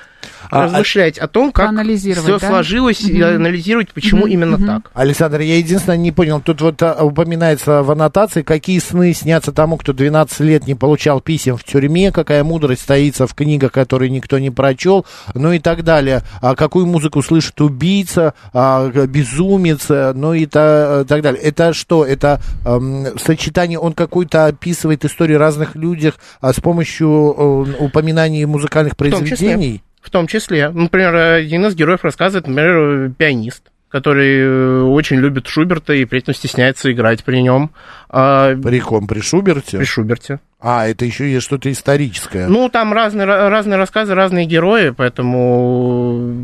А, 0.50 0.64
размышлять 0.64 1.19
о 1.19 1.26
том, 1.26 1.52
как 1.52 1.70
все 1.82 2.39
да? 2.39 2.39
сложилось, 2.39 3.01
и 3.01 3.15
Мгм. 3.22 3.36
анализировать, 3.36 3.93
почему 3.93 4.22
Мгм, 4.22 4.31
именно 4.32 4.56
мгм. 4.58 4.67
так. 4.67 4.91
Александр, 4.94 5.41
я 5.41 5.56
единственное 5.56 5.96
не 5.96 6.13
понял, 6.13 6.41
тут 6.41 6.60
вот 6.60 6.82
а, 6.82 7.03
упоминается 7.03 7.82
в 7.82 7.91
аннотации, 7.91 8.43
какие 8.43 8.79
сны 8.79 9.13
снятся 9.15 9.53
тому, 9.53 9.77
кто 9.79 9.93
12 9.93 10.41
лет 10.41 10.67
не 10.67 10.74
получал 10.74 11.20
писем 11.20 11.56
в 11.56 11.65
тюрьме, 11.65 12.13
какая 12.13 12.44
мудрость 12.44 12.82
стоится 12.82 13.27
в 13.27 13.34
книгах, 13.34 13.72
которые 13.72 14.10
никто 14.10 14.39
не 14.39 14.51
прочел, 14.51 15.06
ну 15.34 15.53
и 15.53 15.58
так 15.58 15.82
далее. 15.82 16.22
А 16.43 16.55
какую 16.55 16.86
музыку 16.86 17.22
слышит 17.22 17.60
убийца, 17.60 18.34
а, 18.53 18.89
безумец, 19.06 19.86
э, 19.91 20.13
ну 20.15 20.34
и 20.34 20.46
та- 20.46 21.05
так 21.05 21.22
далее. 21.22 21.41
Это 21.43 21.72
что? 21.72 22.05
Это 22.05 22.41
эм, 22.65 23.19
сочетание, 23.19 23.79
он 23.79 23.93
какой-то 23.94 24.46
описывает 24.46 25.05
историю 25.05 25.39
разных 25.39 25.74
людях 25.74 26.15
а, 26.41 26.53
с 26.53 26.60
помощью 26.60 27.67
э, 27.78 27.78
упоминаний 27.79 28.44
музыкальных 28.44 28.97
том 28.97 29.08
числе. 29.08 29.27
произведений? 29.27 29.82
В 30.01 30.11
том 30.11 30.27
числе, 30.27 30.70
например, 30.70 31.15
один 31.15 31.67
из 31.67 31.75
героев 31.75 32.05
рассказывает, 32.05 32.47
например, 32.47 33.11
пианист, 33.19 33.63
который 33.89 34.39
э, 34.41 34.82
очень 34.82 35.17
любит 35.17 35.47
Шуберта 35.47 35.93
и 35.93 36.05
при 36.05 36.20
этом 36.20 36.35
стесняется 36.35 36.91
играть 36.93 37.25
при 37.25 37.41
нем 37.43 37.70
При 38.08 38.81
ком? 38.81 39.06
При 39.06 39.20
Шуберте? 39.20 39.79
при 39.79 39.85
Шуберте. 39.85 40.41
А, 40.61 40.89
это 40.89 41.05
еще 41.05 41.31
есть 41.31 41.44
что-то 41.44 41.70
историческое. 41.70 42.49
Ну, 42.49 42.69
там 42.69 42.93
разные, 42.93 43.27
ра- 43.27 43.49
разные 43.49 43.77
рассказы, 43.77 44.15
разные 44.15 44.44
герои, 44.47 44.91
поэтому... 44.91 46.35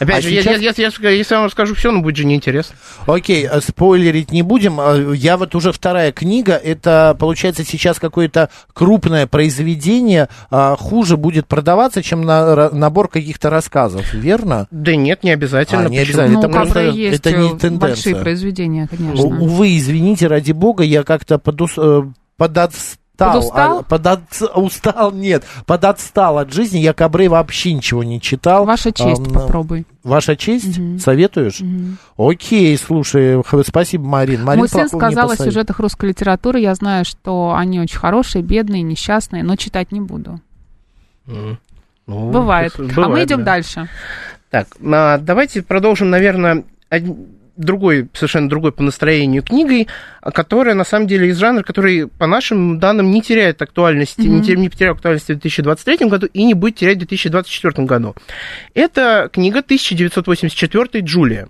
Опять 0.00 0.18
А 0.18 0.20
же, 0.22 0.30
я- 0.30 0.42
сейчас- 0.42 0.60
я- 0.60 0.72
я- 0.76 0.90
я- 1.02 1.10
если 1.10 1.34
я 1.34 1.38
вам 1.38 1.46
расскажу 1.46 1.74
все, 1.76 1.90
ну, 1.92 2.00
будет 2.02 2.16
же 2.16 2.24
неинтересно. 2.24 2.74
Окей, 3.06 3.46
а 3.46 3.60
спойлерить 3.60 4.32
не 4.32 4.42
будем. 4.42 4.80
А, 4.80 4.96
Я 5.14 5.36
вот 5.36 5.54
уже 5.54 5.72
вторая 5.72 6.10
книга, 6.10 6.54
это 6.54 7.14
получается 7.18 7.64
сейчас 7.64 7.98
какое-то 7.98 8.48
крупное 8.72 9.26
произведение, 9.26 10.28
а, 10.50 10.74
хуже 10.76 11.16
будет 11.16 11.46
продаваться, 11.46 12.02
чем 12.02 12.22
на, 12.22 12.70
набор 12.70 13.08
каких-то 13.08 13.50
рассказов, 13.50 14.12
верно? 14.14 14.66
Да 14.70 14.96
нет, 14.96 15.22
не 15.22 15.30
обязательно. 15.30 15.82
А, 15.86 15.88
не 15.88 15.98
Почему? 15.98 16.02
обязательно. 16.22 16.40
Ну, 16.40 16.48
это 16.48 16.48
просто- 16.48 16.80
есть 16.88 17.20
это 17.20 17.32
не 17.32 17.46
э, 17.48 17.50
тенденция. 17.50 17.78
большие 17.78 18.16
произведения, 18.16 18.88
конечно. 18.90 19.24
У- 19.26 19.44
Увы, 19.44 19.76
извините, 19.76 20.26
ради 20.26 20.52
бога, 20.52 20.82
я 20.82 21.02
как-то 21.02 21.38
подус, 21.38 21.72
э, 21.76 22.02
подотстал. 23.26 23.84
Подустал? 23.84 24.18
а, 24.40 24.46
подотс- 24.46 24.60
устал, 24.60 25.12
нет, 25.12 25.44
подотстал 25.66 26.38
от 26.38 26.52
жизни. 26.52 26.78
Я 26.78 26.92
Кабре 26.92 27.28
вообще 27.28 27.72
ничего 27.72 28.02
не 28.02 28.20
читал. 28.20 28.64
Ваша 28.64 28.92
честь, 28.92 29.22
Ам, 29.26 29.32
попробуй. 29.32 29.86
Ваша 30.02 30.36
честь? 30.36 30.78
Мгм. 30.78 30.98
Советуешь? 30.98 31.60
Мгм. 31.60 31.98
Окей, 32.16 32.76
слушай, 32.78 33.42
спасибо, 33.66 34.04
Марин. 34.04 34.44
Марин 34.44 34.60
Мой 34.60 34.68
сын 34.68 34.88
сказал 34.88 35.30
о 35.30 35.36
сюжетах 35.36 35.78
русской 35.78 36.10
литературы. 36.10 36.60
Я 36.60 36.74
знаю, 36.74 37.04
что 37.04 37.54
они 37.56 37.80
очень 37.80 37.98
хорошие, 37.98 38.42
бедные, 38.42 38.82
несчастные, 38.82 39.42
но 39.42 39.56
читать 39.56 39.92
не 39.92 40.00
буду. 40.00 40.40
Ну, 41.26 42.30
Бывает. 42.30 42.72
это 42.74 42.82
а 42.82 42.86
мы 42.86 43.06
бывает, 43.06 43.26
идем 43.28 43.38
да. 43.38 43.44
дальше. 43.44 43.88
Так, 44.50 44.66
а, 44.84 45.18
давайте 45.18 45.62
продолжим, 45.62 46.10
наверное, 46.10 46.64
другой, 47.60 48.08
совершенно 48.12 48.48
другой 48.48 48.72
по 48.72 48.82
настроению 48.82 49.42
книгой, 49.42 49.88
которая, 50.22 50.74
на 50.74 50.84
самом 50.84 51.06
деле, 51.06 51.28
из 51.28 51.38
жанра, 51.38 51.62
который, 51.62 52.08
по 52.08 52.26
нашим 52.26 52.78
данным, 52.78 53.10
не 53.10 53.22
теряет 53.22 53.62
актуальности, 53.62 54.20
mm-hmm. 54.20 54.56
не, 54.56 54.62
не 54.62 54.68
потерял 54.68 54.94
актуальности 54.94 55.32
в 55.32 55.40
2023 55.40 56.08
году 56.08 56.26
и 56.26 56.44
не 56.44 56.54
будет 56.54 56.76
терять 56.76 56.96
в 56.96 57.00
2024 57.00 57.86
году. 57.86 58.14
Это 58.74 59.28
книга 59.32 59.60
1984 59.60 61.04
«Джулия». 61.04 61.48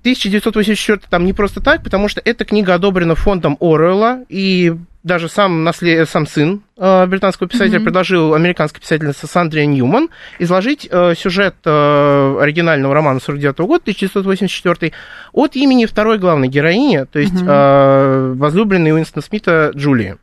1984 0.00 1.00
там 1.10 1.26
не 1.26 1.34
просто 1.34 1.60
так, 1.60 1.82
потому 1.82 2.08
что 2.08 2.22
эта 2.24 2.46
книга 2.46 2.74
одобрена 2.74 3.14
фондом 3.14 3.58
Оруэлла, 3.60 4.24
и 4.30 4.74
даже 5.02 5.28
сам, 5.28 5.64
наслед... 5.64 6.08
сам 6.08 6.26
сын 6.26 6.62
э, 6.76 7.06
британского 7.06 7.48
писателя 7.48 7.78
mm-hmm. 7.78 7.84
предложил 7.84 8.34
американской 8.34 8.80
писательнице 8.80 9.26
Сандре 9.26 9.66
Ньюман 9.66 10.10
изложить 10.38 10.86
э, 10.90 11.14
сюжет 11.16 11.56
э, 11.64 12.36
оригинального 12.40 12.92
романа 12.92 13.20
49 13.20 13.58
года, 13.60 13.82
1984, 13.82 14.92
от 15.32 15.56
имени 15.56 15.86
второй 15.86 16.18
главной 16.18 16.48
героини, 16.48 17.06
то 17.10 17.18
есть 17.18 17.32
mm-hmm. 17.34 18.34
возлюбленной 18.34 18.92
Уинстона 18.92 19.22
Смита 19.22 19.72
Джулии. 19.74 20.16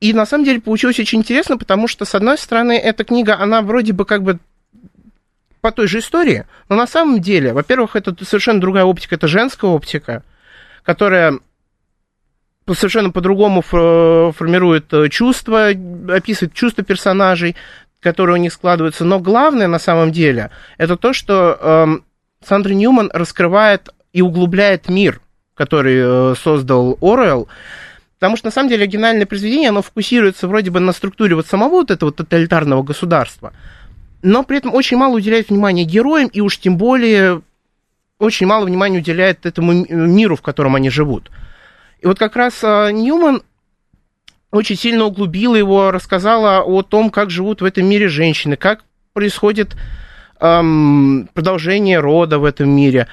И 0.00 0.12
на 0.12 0.26
самом 0.26 0.44
деле 0.44 0.60
получилось 0.60 1.00
очень 1.00 1.20
интересно, 1.20 1.56
потому 1.56 1.88
что, 1.88 2.04
с 2.04 2.14
одной 2.14 2.36
стороны, 2.36 2.72
эта 2.72 3.04
книга, 3.04 3.38
она 3.38 3.62
вроде 3.62 3.94
бы 3.94 4.04
как 4.04 4.22
бы 4.22 4.38
по 5.62 5.72
той 5.72 5.88
же 5.88 6.00
истории, 6.00 6.44
но 6.68 6.76
на 6.76 6.86
самом 6.86 7.22
деле, 7.22 7.54
во-первых, 7.54 7.96
это 7.96 8.14
совершенно 8.22 8.60
другая 8.60 8.84
оптика, 8.84 9.14
это 9.14 9.28
женская 9.28 9.70
оптика, 9.70 10.22
которая 10.82 11.38
совершенно 12.72 13.10
по-другому 13.10 13.60
формирует 13.62 14.92
э, 14.92 15.08
чувства, 15.08 15.68
описывает 16.08 16.54
чувства 16.54 16.82
персонажей, 16.84 17.56
которые 18.00 18.34
у 18.34 18.40
них 18.40 18.52
складываются. 18.52 19.04
Но 19.04 19.18
главное 19.18 19.66
на 19.66 19.78
самом 19.78 20.12
деле 20.12 20.50
это 20.78 20.96
то, 20.96 21.12
что 21.12 21.58
э, 21.60 21.86
Сандра 22.46 22.72
Ньюман 22.72 23.10
раскрывает 23.12 23.90
и 24.12 24.22
углубляет 24.22 24.88
мир, 24.88 25.20
который 25.54 26.32
э, 26.32 26.34
создал 26.40 26.96
Оруэлл. 27.00 27.48
Потому 28.18 28.36
что, 28.36 28.46
на 28.46 28.52
самом 28.52 28.70
деле, 28.70 28.84
оригинальное 28.84 29.26
произведение, 29.26 29.68
оно 29.68 29.82
фокусируется 29.82 30.48
вроде 30.48 30.70
бы 30.70 30.80
на 30.80 30.92
структуре 30.92 31.34
вот 31.34 31.46
самого 31.46 31.72
вот 31.72 31.90
этого 31.90 32.12
тоталитарного 32.12 32.82
государства– 32.82 33.52
но 34.24 34.42
при 34.42 34.56
этом 34.56 34.74
очень 34.74 34.96
мало 34.96 35.16
уделяет 35.16 35.50
внимания 35.50 35.84
героям, 35.84 36.28
и 36.28 36.40
уж 36.40 36.58
тем 36.58 36.78
более 36.78 37.42
очень 38.18 38.46
мало 38.46 38.64
внимания 38.64 38.98
уделяет 38.98 39.44
этому 39.44 39.84
миру, 39.86 40.34
в 40.34 40.40
котором 40.40 40.74
они 40.76 40.88
живут. 40.88 41.30
И 42.04 42.06
вот 42.06 42.18
как 42.18 42.36
раз 42.36 42.60
а, 42.62 42.90
Ньюман 42.90 43.42
очень 44.50 44.76
сильно 44.76 45.04
углубила 45.04 45.56
его, 45.56 45.90
рассказала 45.90 46.62
о 46.62 46.82
том, 46.82 47.08
как 47.08 47.30
живут 47.30 47.62
в 47.62 47.64
этом 47.64 47.86
мире 47.86 48.08
женщины, 48.08 48.56
как 48.56 48.84
происходит 49.14 49.74
эм, 50.38 51.30
продолжение 51.32 52.00
рода 52.00 52.38
в 52.38 52.44
этом 52.44 52.68
мире. 52.68 53.08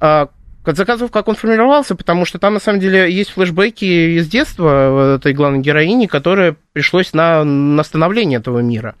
Э, 0.00 0.28
заказов, 0.64 1.10
как 1.10 1.28
он 1.28 1.34
формировался, 1.34 1.96
потому 1.96 2.24
что 2.24 2.38
там, 2.38 2.54
на 2.54 2.60
самом 2.60 2.80
деле, 2.80 3.12
есть 3.12 3.28
флешбеки 3.28 4.16
из 4.16 4.26
детства 4.26 5.16
этой 5.16 5.34
главной 5.34 5.60
героини, 5.60 6.06
которая 6.06 6.56
пришлось 6.72 7.12
на, 7.12 7.44
на 7.44 7.84
становление 7.84 8.38
этого 8.38 8.60
мира. 8.60 8.94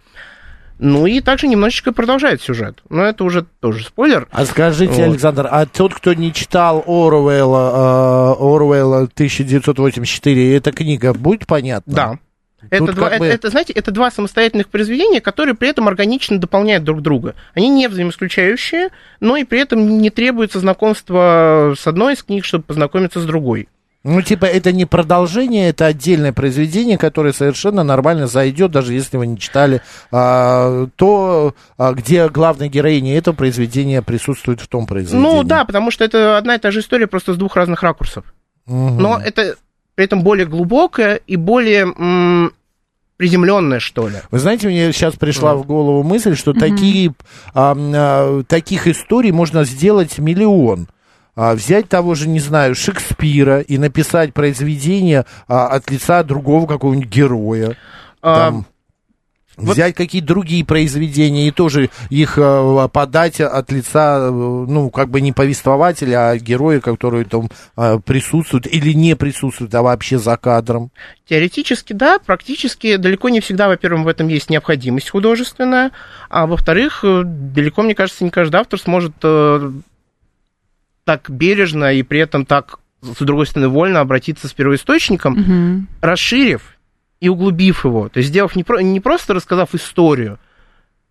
Ну 0.78 1.06
и 1.06 1.20
также 1.20 1.46
немножечко 1.46 1.92
продолжает 1.92 2.42
сюжет. 2.42 2.82
Но 2.88 3.04
это 3.04 3.24
уже 3.24 3.46
тоже 3.60 3.84
спойлер. 3.84 4.28
А 4.30 4.44
скажите, 4.44 4.92
вот. 4.92 5.12
Александр, 5.12 5.48
а 5.50 5.66
тот, 5.66 5.94
кто 5.94 6.14
не 6.14 6.32
читал 6.32 6.82
Оруэлла, 6.86 8.34
э, 8.38 8.42
Оруэлла 8.42 9.02
1984, 9.04 10.56
эта 10.56 10.72
книга 10.72 11.14
будет 11.14 11.46
понятна? 11.46 11.94
Да. 11.94 12.18
Это, 12.70 12.92
два, 12.92 13.10
бы... 13.10 13.14
это, 13.14 13.24
это, 13.24 13.50
знаете, 13.50 13.72
это 13.72 13.90
два 13.90 14.10
самостоятельных 14.10 14.68
произведения, 14.68 15.20
которые 15.20 15.54
при 15.54 15.68
этом 15.68 15.86
органично 15.86 16.38
дополняют 16.38 16.84
друг 16.84 17.02
друга. 17.02 17.34
Они 17.54 17.68
не 17.68 17.88
взаимоисключающие, 17.88 18.88
но 19.20 19.36
и 19.36 19.44
при 19.44 19.60
этом 19.60 20.00
не 20.00 20.10
требуется 20.10 20.60
знакомства 20.60 21.74
с 21.78 21.86
одной 21.86 22.14
из 22.14 22.22
книг, 22.22 22.44
чтобы 22.44 22.64
познакомиться 22.64 23.20
с 23.20 23.26
другой. 23.26 23.68
Ну, 24.04 24.20
типа, 24.20 24.44
это 24.44 24.70
не 24.70 24.84
продолжение, 24.84 25.70
это 25.70 25.86
отдельное 25.86 26.34
произведение, 26.34 26.98
которое 26.98 27.32
совершенно 27.32 27.82
нормально 27.82 28.26
зайдет, 28.26 28.70
даже 28.70 28.92
если 28.92 29.16
вы 29.16 29.26
не 29.26 29.38
читали 29.38 29.80
а, 30.12 30.86
то, 30.96 31.54
а, 31.78 31.92
где 31.94 32.28
главная 32.28 32.68
героиня 32.68 33.16
этого 33.16 33.34
произведения 33.34 34.02
присутствует 34.02 34.60
в 34.60 34.68
том 34.68 34.86
произведении. 34.86 35.22
Ну, 35.22 35.42
да, 35.42 35.64
потому 35.64 35.90
что 35.90 36.04
это 36.04 36.36
одна 36.36 36.56
и 36.56 36.58
та 36.58 36.70
же 36.70 36.80
история, 36.80 37.06
просто 37.06 37.32
с 37.32 37.38
двух 37.38 37.56
разных 37.56 37.82
ракурсов. 37.82 38.26
Угу. 38.66 38.76
Но 38.76 39.18
это 39.18 39.56
при 39.94 40.04
этом 40.04 40.22
более 40.22 40.46
глубокая 40.46 41.16
и 41.16 41.36
более 41.36 41.82
м- 41.82 42.52
приземленная, 43.16 43.80
что 43.80 44.08
ли. 44.08 44.16
Вы 44.30 44.38
знаете, 44.38 44.68
мне 44.68 44.92
сейчас 44.92 45.14
пришла 45.14 45.52
mm. 45.52 45.56
в 45.56 45.66
голову 45.66 46.02
мысль, 46.02 46.36
что 46.36 46.50
mm 46.50 46.58
такие, 46.58 47.14
а, 47.54 47.74
а, 47.74 48.42
таких 48.42 48.86
историй 48.86 49.30
можно 49.30 49.64
сделать 49.64 50.18
миллион 50.18 50.88
а, 51.36 51.54
взять 51.54 51.88
того 51.88 52.14
же, 52.14 52.28
не 52.28 52.40
знаю, 52.40 52.74
Шекспира 52.74 53.60
и 53.60 53.78
написать 53.78 54.34
произведение 54.34 55.26
а, 55.48 55.68
от 55.68 55.90
лица 55.90 56.22
другого 56.22 56.66
какого-нибудь 56.66 57.08
героя. 57.08 57.76
А... 58.22 58.50
Там, 58.50 58.66
взять 59.56 59.94
какие-то 59.94 60.28
другие 60.28 60.64
произведения 60.64 61.48
и 61.48 61.50
тоже 61.50 61.90
их 62.10 62.38
э, 62.38 62.88
подать 62.92 63.40
от 63.40 63.70
лица, 63.70 64.30
ну, 64.30 64.90
как 64.90 65.10
бы 65.10 65.20
не 65.20 65.32
повествователя, 65.32 66.30
а 66.30 66.38
героя, 66.38 66.80
который 66.80 67.24
там 67.24 67.48
э, 67.76 67.98
присутствует 68.04 68.66
или 68.66 68.92
не 68.92 69.14
присутствует, 69.16 69.74
а 69.74 69.82
вообще 69.82 70.18
за 70.18 70.36
кадром. 70.36 70.90
Теоретически, 71.28 71.92
да, 71.92 72.18
практически 72.18 72.96
далеко 72.96 73.28
не 73.28 73.40
всегда, 73.40 73.68
во-первых, 73.68 74.04
в 74.04 74.08
этом 74.08 74.28
есть 74.28 74.50
необходимость 74.50 75.10
художественная, 75.10 75.92
а 76.28 76.46
во-вторых, 76.46 77.04
э, 77.04 77.22
далеко, 77.24 77.82
мне 77.82 77.94
кажется, 77.94 78.24
не 78.24 78.30
каждый 78.30 78.56
автор 78.56 78.80
сможет 78.80 79.14
так 81.04 81.30
бережно 81.30 81.92
и 81.92 82.02
при 82.02 82.20
этом 82.20 82.46
так, 82.46 82.78
с 83.02 83.18
другой 83.18 83.46
стороны, 83.46 83.68
вольно 83.68 84.00
обратиться 84.00 84.48
с 84.48 84.52
первоисточником, 84.52 85.38
угу. 85.38 85.86
расширив 86.00 86.76
и 87.20 87.28
углубив 87.28 87.84
его. 87.84 88.08
То 88.08 88.18
есть 88.18 88.30
сделав 88.30 88.56
не, 88.56 88.64
про, 88.64 88.80
не 88.80 89.00
просто 89.00 89.34
рассказав 89.34 89.74
историю, 89.74 90.38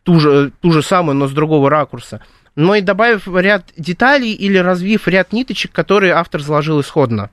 ту 0.04 0.20
же, 0.20 0.52
ту 0.62 0.72
же 0.72 0.84
самую, 0.84 1.16
но 1.16 1.28
с 1.28 1.32
другого 1.32 1.70
ракурса, 1.70 2.22
но 2.56 2.76
и 2.76 2.82
добавив 2.82 3.28
ряд 3.28 3.72
деталей 3.78 4.34
или 4.34 4.58
развив 4.58 5.08
ряд 5.08 5.34
ниточек, 5.34 5.72
которые 5.72 6.14
автор 6.14 6.42
заложил 6.42 6.82
исходно. 6.82 7.32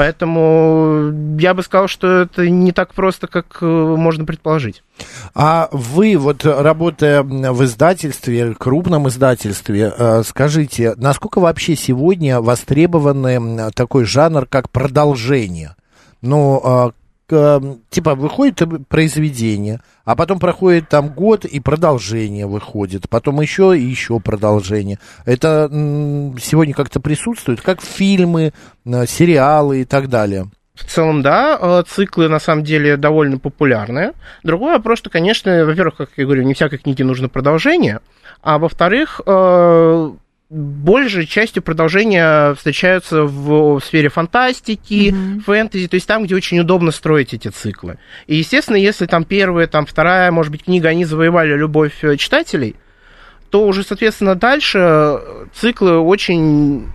Поэтому 0.00 1.12
я 1.38 1.52
бы 1.52 1.62
сказал, 1.62 1.86
что 1.86 2.20
это 2.20 2.48
не 2.48 2.72
так 2.72 2.94
просто, 2.94 3.26
как 3.26 3.58
э, 3.60 3.66
можно 3.66 4.24
предположить. 4.24 4.82
А 5.34 5.68
вы, 5.72 6.16
вот 6.16 6.46
работая 6.46 7.22
в 7.22 7.64
издательстве, 7.64 8.54
крупном 8.58 9.08
издательстве, 9.08 9.92
э, 9.94 10.22
скажите, 10.24 10.94
насколько 10.96 11.38
вообще 11.38 11.76
сегодня 11.76 12.40
востребованный 12.40 13.70
такой 13.72 14.06
жанр, 14.06 14.46
как 14.46 14.70
продолжение? 14.70 15.76
Ну, 16.22 16.94
типа 17.30 18.14
выходит 18.14 18.62
произведение, 18.88 19.80
а 20.04 20.16
потом 20.16 20.38
проходит 20.38 20.88
там 20.88 21.08
год 21.08 21.44
и 21.44 21.60
продолжение 21.60 22.46
выходит, 22.46 23.08
потом 23.08 23.40
еще 23.40 23.76
и 23.78 23.82
еще 23.82 24.20
продолжение. 24.20 24.98
Это 25.24 25.68
сегодня 25.70 26.74
как-то 26.74 27.00
присутствует, 27.00 27.60
как 27.60 27.80
фильмы, 27.80 28.52
сериалы 28.84 29.82
и 29.82 29.84
так 29.84 30.08
далее. 30.08 30.50
В 30.74 30.84
целом, 30.84 31.22
да, 31.22 31.58
э, 31.60 31.82
циклы 31.86 32.28
на 32.28 32.38
самом 32.38 32.64
деле 32.64 32.96
довольно 32.96 33.38
популярны. 33.38 34.12
Другое 34.42 34.76
вопрос, 34.76 34.98
что, 34.98 35.10
конечно, 35.10 35.66
во-первых, 35.66 35.96
как 35.96 36.10
я 36.16 36.24
говорю, 36.24 36.42
не 36.42 36.54
всякой 36.54 36.78
книге 36.78 37.04
нужно 37.04 37.28
продолжение, 37.28 38.00
а 38.42 38.58
во-вторых, 38.58 39.20
э, 39.26 40.10
большей 40.50 41.26
частью 41.26 41.62
продолжения 41.62 42.54
встречаются 42.54 43.22
в, 43.22 43.78
в 43.78 43.84
сфере 43.84 44.08
фантастики, 44.08 45.10
mm-hmm. 45.10 45.40
фэнтези, 45.42 45.86
то 45.86 45.94
есть 45.94 46.08
там, 46.08 46.24
где 46.24 46.34
очень 46.34 46.58
удобно 46.58 46.90
строить 46.90 47.32
эти 47.32 47.48
циклы. 47.48 47.98
И, 48.26 48.36
естественно, 48.36 48.76
если 48.76 49.06
там 49.06 49.24
первая, 49.24 49.68
там 49.68 49.86
вторая, 49.86 50.30
может 50.32 50.50
быть, 50.50 50.64
книга, 50.64 50.88
они 50.88 51.04
завоевали 51.04 51.54
любовь 51.54 52.02
э, 52.02 52.16
читателей, 52.16 52.74
то 53.50 53.64
уже, 53.64 53.84
соответственно, 53.84 54.34
дальше 54.34 54.78
э, 54.80 55.46
циклы 55.54 56.00
очень 56.00 56.88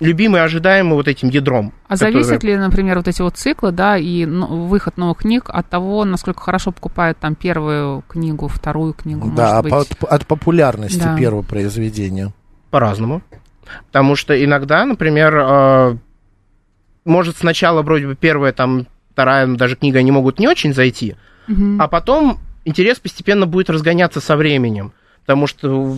любимые, 0.00 0.42
ожидаемые 0.42 0.96
вот 0.96 1.06
этим 1.06 1.28
ядром. 1.28 1.72
А 1.86 1.92
которые... 1.92 2.24
зависят 2.24 2.42
ли, 2.42 2.56
например, 2.56 2.96
вот 2.96 3.06
эти 3.06 3.22
вот 3.22 3.36
циклы, 3.36 3.70
да, 3.70 3.96
и 3.96 4.26
ну, 4.26 4.66
выход 4.66 4.96
новых 4.96 5.18
книг 5.18 5.48
от 5.48 5.70
того, 5.70 6.04
насколько 6.04 6.40
хорошо 6.40 6.72
покупают 6.72 7.18
там 7.18 7.36
первую 7.36 8.02
книгу, 8.08 8.48
вторую 8.48 8.94
книгу, 8.94 9.30
да, 9.30 9.62
может 9.62 9.62
быть? 9.62 9.72
От, 9.72 10.12
от 10.12 10.26
популярности 10.26 10.98
да. 10.98 11.16
первого 11.16 11.42
произведения 11.42 12.32
по-разному. 12.70 13.22
Потому 13.86 14.16
что 14.16 14.42
иногда, 14.42 14.84
например, 14.84 15.36
э, 15.36 15.96
может 17.04 17.36
сначала 17.38 17.82
вроде 17.82 18.06
бы 18.06 18.14
первая, 18.14 18.52
там, 18.52 18.86
вторая, 19.12 19.46
даже 19.46 19.76
книга, 19.76 19.98
они 19.98 20.10
могут 20.10 20.38
не 20.38 20.48
очень 20.48 20.74
зайти, 20.74 21.16
угу. 21.48 21.76
а 21.78 21.88
потом 21.88 22.38
интерес 22.64 22.98
постепенно 22.98 23.46
будет 23.46 23.70
разгоняться 23.70 24.20
со 24.20 24.36
временем. 24.36 24.92
Потому 25.20 25.46
что 25.46 25.96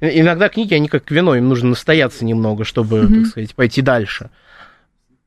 иногда 0.00 0.48
книги, 0.48 0.74
они 0.74 0.88
как 0.88 1.10
вино, 1.10 1.34
им 1.34 1.48
нужно 1.48 1.70
настояться 1.70 2.24
немного, 2.24 2.64
чтобы, 2.64 3.04
угу. 3.04 3.14
так 3.14 3.26
сказать, 3.26 3.54
пойти 3.54 3.82
дальше. 3.82 4.30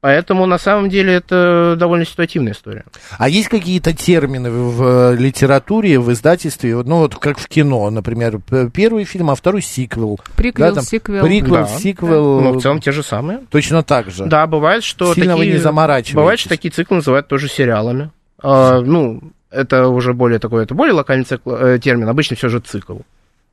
Поэтому 0.02 0.46
на 0.46 0.60
самом 0.60 0.90
деле 0.90 1.14
это 1.14 1.76
довольно 1.80 2.06
ситуативная 2.06 2.54
история. 2.54 2.86
А 3.18 3.28
есть 3.28 3.48
какие-то 3.48 3.92
термины 3.92 4.52
в, 4.52 5.14
в 5.14 5.16
литературе, 5.20 6.00
в 6.00 6.12
издательстве, 6.12 6.76
ну 6.76 6.98
вот 7.00 7.16
как 7.16 7.40
в 7.40 7.48
кино, 7.48 7.90
например, 7.90 8.40
первый 8.72 9.06
фильм, 9.06 9.32
а 9.32 9.36
второй 9.36 9.64
сиквел. 9.64 10.20
Приквел, 10.36 10.76
там 10.76 10.84
сиквел. 10.84 11.24
Приквел, 11.26 11.64
Да. 11.64 11.68
сиквел. 11.68 12.42
Ну, 12.42 12.52
в 12.54 12.62
целом 12.62 12.82
те 12.82 12.92
же 12.92 13.02
самые. 13.02 13.40
Точно 13.50 13.82
так 13.82 14.12
же. 14.12 14.26
Да, 14.26 14.46
бывает, 14.46 14.84
что 14.84 15.14
Сильно 15.16 15.34
вы 15.34 15.40
такие... 15.40 15.54
не 15.54 15.60
заморачиваетесь. 15.60 16.16
Бывает, 16.16 16.40
что 16.40 16.50
такие 16.50 16.70
циклы 16.72 16.98
называют 16.98 17.28
тоже 17.28 17.50
сериалами. 17.50 18.12
А, 18.44 18.82
ну, 18.82 19.22
это 19.50 19.88
уже 19.88 20.14
более 20.14 20.38
такой, 20.38 20.64
это 20.64 20.76
более 20.76 20.94
локальный 20.94 21.26
цикл, 21.26 21.52
э, 21.52 21.80
термин. 21.80 22.08
Обычно 22.10 22.36
все 22.36 22.50
же 22.50 22.60
цикл. 22.60 22.98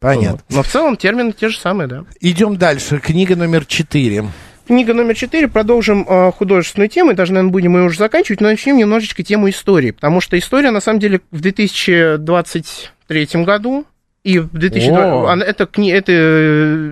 Понятно. 0.01 0.41
Вот. 0.49 0.57
Но 0.57 0.63
в 0.63 0.67
целом 0.67 0.97
термины 0.97 1.33
те 1.33 1.49
же 1.49 1.59
самые, 1.59 1.87
да. 1.87 2.05
Идем 2.21 2.57
дальше. 2.57 2.99
Книга 2.99 3.37
номер 3.37 3.65
четыре. 3.65 4.27
Книга 4.66 4.95
номер 4.95 5.14
четыре. 5.16 5.49
Продолжим 5.49 6.07
э, 6.09 6.31
художественную 6.33 6.88
тему. 6.88 7.11
И 7.11 7.14
даже, 7.14 7.33
наверное, 7.33 7.52
будем 7.52 7.76
ее 7.76 7.83
уже 7.85 7.99
заканчивать, 7.99 8.40
но 8.40 8.49
начнем 8.49 8.76
немножечко 8.76 9.23
тему 9.23 9.50
истории. 9.50 9.90
Потому 9.90 10.21
что 10.21 10.38
история, 10.38 10.71
на 10.71 10.81
самом 10.81 11.00
деле, 11.00 11.21
в 11.33 11.40
2023 11.40 13.28
году 13.45 13.85
и 14.23 14.38
в 14.38 14.50
2020... 14.52 14.97
О. 14.97 15.26
она- 15.26 15.45
это, 15.45 15.66
кни... 15.66 15.90
это 15.90 16.12
э, 16.14 16.90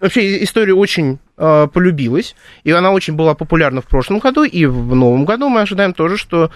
вообще 0.00 0.42
история 0.42 0.72
очень 0.72 1.18
э, 1.36 1.68
полюбилась, 1.70 2.34
и 2.64 2.70
она 2.70 2.90
очень 2.92 3.14
была 3.14 3.34
популярна 3.34 3.82
в 3.82 3.86
прошлом 3.86 4.18
году, 4.18 4.42
и 4.42 4.64
в 4.64 4.94
новом 4.94 5.26
году 5.26 5.50
мы 5.50 5.60
ожидаем 5.60 5.92
тоже, 5.92 6.16
что 6.16 6.50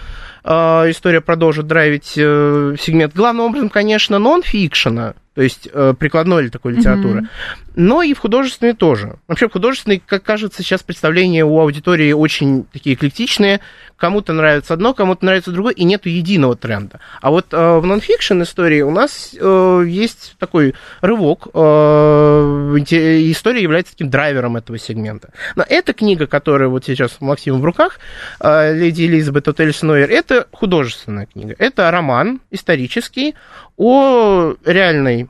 э, 0.44 0.50
история 0.90 1.20
продолжит 1.20 1.66
драйвить 1.66 2.14
э, 2.16 2.76
сегмент. 2.80 3.14
Главным 3.14 3.44
образом, 3.46 3.68
конечно, 3.68 4.18
нон-фикшена, 4.18 5.14
то 5.36 5.42
есть 5.42 5.68
э, 5.70 5.94
прикладной 5.98 6.48
такой 6.48 6.72
литературы, 6.72 7.20
Мгм. 7.20 7.28
но 7.76 8.02
и 8.02 8.14
в 8.14 8.18
художественной 8.18 8.72
тоже. 8.72 9.16
Вообще 9.28 9.48
в 9.48 9.52
художественной, 9.52 10.02
как 10.04 10.22
кажется, 10.22 10.62
сейчас 10.62 10.82
представления 10.82 11.44
у 11.44 11.60
аудитории 11.60 12.10
очень 12.12 12.64
такие 12.72 12.96
эклектичные. 12.96 13.60
Кому-то 13.96 14.32
нравится 14.32 14.74
одно, 14.74 14.92
кому-то 14.92 15.24
нравится 15.24 15.50
другое, 15.50 15.72
и 15.72 15.84
нету 15.84 16.08
единого 16.08 16.54
тренда. 16.54 17.00
А 17.22 17.30
вот 17.30 17.46
э, 17.52 17.78
в 17.78 17.86
нонфикшн 17.86 18.42
истории 18.42 18.82
у 18.82 18.90
нас 18.90 19.34
э, 19.38 19.84
есть 19.86 20.36
такой 20.38 20.74
рывок. 21.00 21.48
Э, 21.54 22.76
история 22.78 23.62
является 23.62 23.92
таким 23.92 24.10
драйвером 24.10 24.56
этого 24.56 24.78
сегмента. 24.78 25.30
Но 25.54 25.64
эта 25.66 25.94
книга, 25.94 26.26
которая 26.26 26.68
вот 26.68 26.84
сейчас 26.84 27.16
у 27.20 27.24
Максима 27.24 27.58
в 27.58 27.64
руках, 27.64 27.98
э, 28.40 28.74
«Леди 28.74 29.04
Элизабет 29.06 29.48
от 29.48 29.60
Эльс 29.60 29.80
Нойер», 29.82 30.10
это 30.10 30.46
художественная 30.52 31.26
книга. 31.26 31.54
Это 31.58 31.90
роман 31.90 32.40
исторический 32.50 33.34
о 33.78 34.54
реальной 34.64 35.28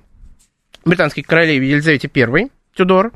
британской 0.85 1.23
королеве 1.23 1.69
Елизавете 1.69 2.11
I, 2.15 2.51
Тюдор. 2.77 3.13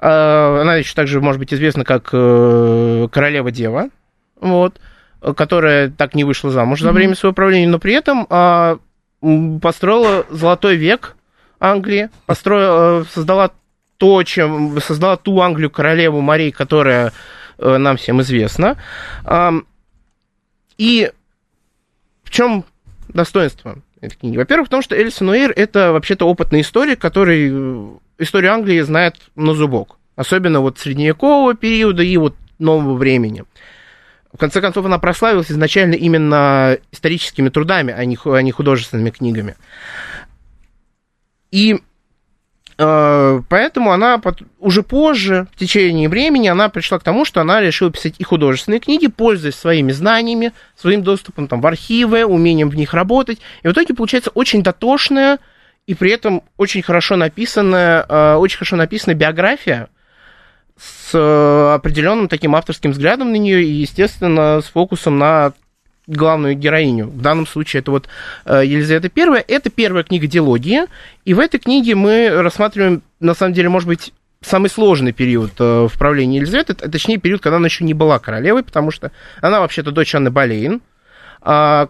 Э, 0.00 0.60
Она 0.62 0.76
еще 0.76 0.94
также 0.94 1.20
может 1.20 1.38
быть 1.38 1.54
известна 1.54 1.84
как 1.84 2.08
э, 2.12 3.08
королева-дева, 3.12 3.90
вот, 4.40 4.80
э, 5.22 5.32
которая 5.34 5.90
так 5.90 6.14
не 6.14 6.24
вышла 6.24 6.50
замуж 6.50 6.80
за 6.80 6.92
время 6.92 7.14
своего 7.14 7.34
правления, 7.34 7.68
но 7.68 7.78
при 7.78 7.94
этом 7.94 8.26
а, 8.30 8.78
построила 9.60 10.26
золотой 10.30 10.76
век 10.76 11.16
Англии, 11.58 12.08
построила, 12.26 13.02
э, 13.02 13.04
создала 13.12 13.52
то, 13.98 14.22
чем 14.22 14.80
создала 14.80 15.16
ту 15.18 15.40
Англию 15.40 15.70
королеву 15.70 16.22
Марии, 16.22 16.50
которая 16.50 17.12
э, 17.58 17.76
нам 17.76 17.98
всем 17.98 18.22
известна. 18.22 18.78
Ам, 19.24 19.66
И 20.78 21.12
в 22.24 22.30
чем 22.30 22.64
достоинство 23.08 23.76
этой 24.00 24.16
книги? 24.16 24.38
Во-первых, 24.38 24.68
в 24.68 24.70
том, 24.70 24.80
что 24.80 25.00
Элисон 25.00 25.28
Уэйр 25.28 25.52
это 25.54 25.92
вообще-то 25.92 26.26
опытный 26.26 26.62
историк, 26.62 26.98
который 26.98 27.52
историю 28.18 28.54
Англии 28.54 28.80
знает 28.80 29.16
на 29.36 29.54
зубок. 29.54 29.98
Особенно 30.16 30.60
вот 30.60 30.78
средневекового 30.78 31.54
периода 31.54 32.02
и 32.02 32.16
вот 32.16 32.34
нового 32.58 32.94
времени. 32.94 33.44
В 34.32 34.38
конце 34.38 34.60
концов, 34.60 34.86
она 34.86 34.98
прославилась 34.98 35.50
изначально 35.50 35.94
именно 35.94 36.78
историческими 36.92 37.48
трудами, 37.48 37.92
а 37.92 37.98
а 37.98 38.42
не 38.42 38.52
художественными 38.52 39.10
книгами. 39.10 39.56
И 41.50 41.80
э, 42.78 43.40
поэтому 43.48 43.90
она 43.90 44.18
пот- 44.18 44.46
уже 44.60 44.84
позже, 44.84 45.48
в 45.52 45.58
течение 45.58 46.08
времени, 46.08 46.46
она 46.46 46.68
пришла 46.68 47.00
к 47.00 47.02
тому, 47.02 47.24
что 47.24 47.40
она 47.40 47.60
решила 47.60 47.90
писать 47.90 48.14
и 48.18 48.24
художественные 48.24 48.78
книги, 48.78 49.08
пользуясь 49.08 49.56
своими 49.56 49.90
знаниями, 49.90 50.52
своим 50.76 51.02
доступом 51.02 51.48
там, 51.48 51.60
в 51.60 51.66
архивы, 51.66 52.24
умением 52.24 52.70
в 52.70 52.76
них 52.76 52.94
работать. 52.94 53.40
И 53.64 53.68
в 53.68 53.72
итоге 53.72 53.94
получается 53.94 54.30
очень 54.30 54.62
дотошная 54.62 55.40
и 55.86 55.94
при 55.94 56.12
этом 56.12 56.44
очень 56.56 56.82
хорошо 56.82 57.16
написанная, 57.16 58.06
э, 58.08 58.34
очень 58.34 58.58
хорошо 58.58 58.76
написанная 58.76 59.16
биография 59.16 59.88
с 60.80 61.10
э, 61.14 61.74
определенным 61.74 62.28
таким 62.28 62.56
авторским 62.56 62.92
взглядом 62.92 63.32
на 63.32 63.36
нее 63.36 63.62
и, 63.62 63.70
естественно, 63.70 64.60
с 64.60 64.66
фокусом 64.66 65.18
на 65.18 65.52
главную 66.06 66.54
героиню. 66.54 67.06
В 67.06 67.20
данном 67.20 67.46
случае 67.46 67.80
это 67.80 67.90
вот 67.90 68.08
э, 68.46 68.62
Елизавета 68.64 69.10
I. 69.14 69.44
Это 69.46 69.70
первая 69.70 70.04
книга 70.04 70.26
диалогии, 70.26 70.82
и 71.24 71.34
в 71.34 71.38
этой 71.38 71.60
книге 71.60 71.94
мы 71.94 72.30
рассматриваем, 72.30 73.02
на 73.20 73.34
самом 73.34 73.52
деле, 73.52 73.68
может 73.68 73.88
быть, 73.88 74.12
самый 74.40 74.70
сложный 74.70 75.12
период 75.12 75.52
э, 75.58 75.86
в 75.86 75.98
правлении 75.98 76.38
Елизаветы, 76.38 76.74
точнее, 76.74 77.18
период, 77.18 77.42
когда 77.42 77.56
она 77.56 77.66
еще 77.66 77.84
не 77.84 77.94
была 77.94 78.18
королевой, 78.18 78.62
потому 78.62 78.90
что 78.90 79.12
она 79.42 79.60
вообще-то 79.60 79.90
дочь 79.90 80.14
Анны 80.14 80.30
Болейн, 80.30 80.80
а, 81.42 81.88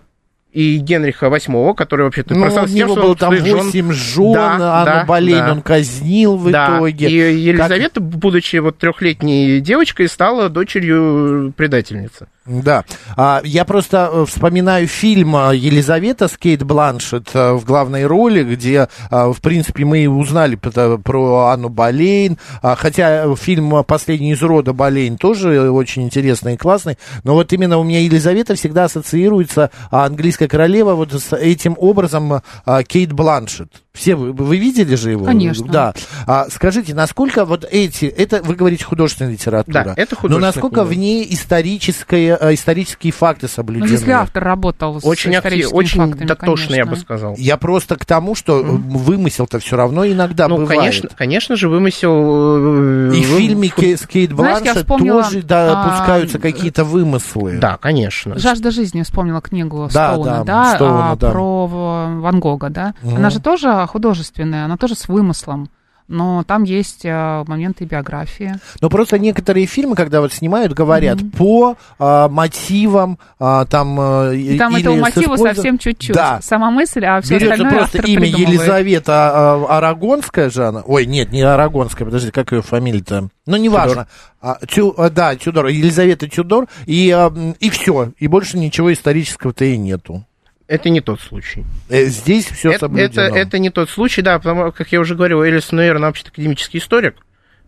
и 0.53 0.79
Генриха 0.79 1.27
VIII, 1.27 1.75
который 1.75 2.03
вообще-то 2.07 2.35
Ну, 2.35 2.43
прославился 2.43 2.75
тем, 2.77 2.89
что 2.91 3.11
он 3.11 3.17
там 3.17 3.29
своих 3.37 3.45
жен- 3.47 3.67
8 3.67 3.93
жен, 3.93 4.33
Да, 4.33 4.55
Анну 4.83 4.85
да, 4.85 5.05
Болейн 5.07 5.39
да. 5.39 5.53
он 5.53 5.63
казнил 5.63 6.37
в 6.37 6.51
да, 6.51 6.77
итоге. 6.79 7.09
и 7.09 7.39
Елизавета, 7.41 8.01
будучи 8.01 8.57
вот 8.57 8.79
трехлетней 8.79 9.61
девочкой, 9.61 10.09
стала 10.09 10.49
дочерью 10.49 11.53
предательницы. 11.57 12.27
Да. 12.51 12.85
А, 13.17 13.41
я 13.45 13.65
просто 13.65 14.11
э, 14.13 14.25
вспоминаю 14.27 14.89
фильм 14.89 15.37
э, 15.37 15.55
Елизавета 15.55 16.27
с 16.27 16.37
Кейт 16.37 16.65
Бланшет 16.65 17.31
э, 17.33 17.53
в 17.53 17.65
главной 17.65 18.07
роли, 18.07 18.43
где, 18.43 18.89
в 19.11 19.37
принципе, 19.41 19.85
мы 19.85 20.09
узнали 20.09 20.57
про 20.57 21.47
Анну 21.47 21.69
Болейн. 21.69 22.39
А, 22.61 22.75
Хотя 22.75 23.33
фильм 23.37 23.85
«Последний 23.85 24.33
из 24.33 24.43
рода 24.43 24.73
Болейн» 24.73 25.17
тоже 25.17 25.71
очень 25.71 26.03
интересный 26.03 26.55
и 26.55 26.57
классный. 26.57 26.99
Но 27.23 27.35
вот 27.35 27.53
именно 27.53 27.79
у 27.79 27.85
меня 27.85 28.01
Елизавета 28.01 28.57
всегда 28.57 28.85
ассоциируется, 28.85 29.71
а, 29.93 30.07
английская 30.07 30.49
королева, 30.49 30.95
вот 30.95 31.13
с 31.13 31.33
этим 31.37 31.77
образом 31.79 32.43
Кейт 32.89 33.13
Бланшет. 33.13 33.71
Все 33.93 34.15
вы, 34.15 34.33
вы 34.33 34.57
видели 34.57 34.95
же 34.95 35.11
его? 35.11 35.25
Конечно. 35.25 35.67
Да. 35.67 35.95
А, 36.27 36.47
скажите, 36.49 36.95
насколько 36.95 37.45
вот 37.45 37.67
эти, 37.69 38.05
это 38.05 38.41
вы 38.43 38.55
говорите 38.55 38.85
художественная 38.85 39.33
литература. 39.33 39.73
Да, 39.85 39.93
это 39.97 40.15
Но 40.15 40.21
художественная 40.21 40.49
насколько 40.49 40.81
книга. 40.85 40.89
в 40.89 40.95
ней 40.97 41.27
историческое, 41.29 42.39
э, 42.41 42.55
исторические 42.55 43.13
факты 43.13 43.47
Ну, 43.47 43.49
соблюдены? 43.49 43.91
если 43.91 44.13
автор 44.13 44.45
работал 44.45 45.01
с 45.01 45.05
Очень, 45.05 45.35
актив, 45.35 45.69
очень 45.73 46.01
фактами, 46.09 46.27
дотошно, 46.27 46.75
я 46.75 46.85
бы 46.85 46.91
конечно. 46.91 47.05
сказал. 47.05 47.35
Я 47.37 47.57
просто 47.57 47.97
к 47.97 48.05
тому, 48.05 48.37
что 48.37 48.61
э, 48.61 48.63
вымысел-то 48.63 49.59
все 49.59 49.77
равно 49.77 50.07
иногда 50.07 50.47
ну, 50.47 50.59
бывает. 50.59 50.79
конечно, 50.81 51.09
конечно 51.17 51.57
же, 51.57 51.69
вымысел... 51.69 53.11
э, 53.11 53.15
И 53.17 53.23
в 53.25 53.37
фильме 53.39 53.69
Ке- 53.71 53.97
с 53.97 54.07
Кейт 54.07 54.31
Знаешь, 54.31 54.59
я 54.59 54.63
Бланшет 54.63 54.83
вспомнила, 54.83 55.23
тоже 55.25 55.43
да, 55.43 55.83
а, 55.83 55.89
пускаются 55.91 56.39
какие-то 56.39 56.85
вымыслы. 56.85 57.59
Да, 57.59 57.77
конечно. 57.77 58.39
«Жажда 58.39 58.71
жизни» 58.71 59.03
вспомнила 59.03 59.41
книгу 59.41 59.89
Да, 59.93 60.13
Стоуна, 60.13 60.31
да, 60.31 60.45
да, 60.45 60.75
Стоуна, 60.77 61.11
а, 61.13 61.17
да. 61.17 61.31
про 61.33 61.67
Ван 61.67 62.39
Гога, 62.41 62.71
да. 62.71 62.95
Мгм. 63.03 63.17
Она 63.17 63.31
же 63.31 63.41
тоже 63.41 63.80
художественная, 63.87 64.65
она 64.65 64.77
тоже 64.77 64.95
с 64.95 65.09
вымыслом. 65.09 65.69
Но 66.13 66.43
там 66.43 66.65
есть 66.65 67.03
а, 67.07 67.45
моменты 67.47 67.85
биографии. 67.85 68.57
Но 68.81 68.91
просто 68.91 69.17
некоторые 69.17 69.67
фильмы, 69.67 69.95
когда 69.95 70.21
вот 70.21 70.33
снимают, 70.33 70.73
говорят 70.73 71.21
Мгм. 71.21 71.31
по 71.31 71.77
а, 72.01 72.29
мотивам, 72.29 73.17
а, 73.39 73.65
там... 73.67 73.97
а, 74.01 74.33
И 74.33 74.59
там 74.59 74.73
или 74.73 74.81
этого 74.81 74.97
мотива 74.97 75.35
использованием- 75.37 75.55
совсем 75.55 75.79
чуть-чуть. 75.79 76.17
Да. 76.17 76.41
Сама 76.43 76.73
мысль, 76.73 77.05
а 77.05 77.21
все 77.21 77.35
Берется 77.37 77.53
остальное 77.55 77.79
просто 77.79 77.99
автор 77.99 78.11
имя 78.11 78.21
придумывает. 78.23 78.49
Елизавета 78.59 79.13
а, 79.33 79.77
Арагонская 79.79 80.51
же 80.51 80.67
она. 80.67 80.83
Ой, 80.85 81.07
нет, 81.07 81.31
не 81.31 81.43
Арагонская, 81.43 82.05
подожди, 82.07 82.33
как 82.33 82.51
ее 82.51 82.63
фамилия-то? 82.63 83.29
Ну, 83.47 83.57
неважно. 83.57 84.09
А, 84.43 84.59
Тю- 84.67 84.95
а, 84.99 85.11
да, 85.11 85.37
Тюдор, 85.37 85.67
Елизавета 85.67 86.27
Тюдор, 86.29 86.67
и, 86.87 87.09
а, 87.13 87.29
м, 87.29 87.53
и 87.61 87.71
все. 87.71 88.11
И 88.19 88.27
больше 88.27 88.59
ничего 88.59 88.93
исторического-то 88.93 89.65
и 89.65 89.77
нету. 89.79 90.25
Это 90.71 90.89
не 90.89 91.01
тот 91.01 91.21
случай. 91.21 91.65
Э, 91.89 92.05
Здесь 92.05 92.47
все 92.47 92.71
это, 92.71 92.79
соблюдено. 92.87 93.23
это, 93.23 93.35
это 93.37 93.59
не 93.59 93.71
тот 93.71 93.91
случай, 93.91 94.23
да, 94.23 94.39
потому 94.39 94.71
как 94.71 94.93
я 94.93 95.01
уже 95.01 95.17
говорил, 95.17 95.43
Элис 95.43 95.73
Нойер, 95.73 95.97
она 95.97 96.07
вообще 96.07 96.25
академический 96.29 96.79
историк, 96.79 97.17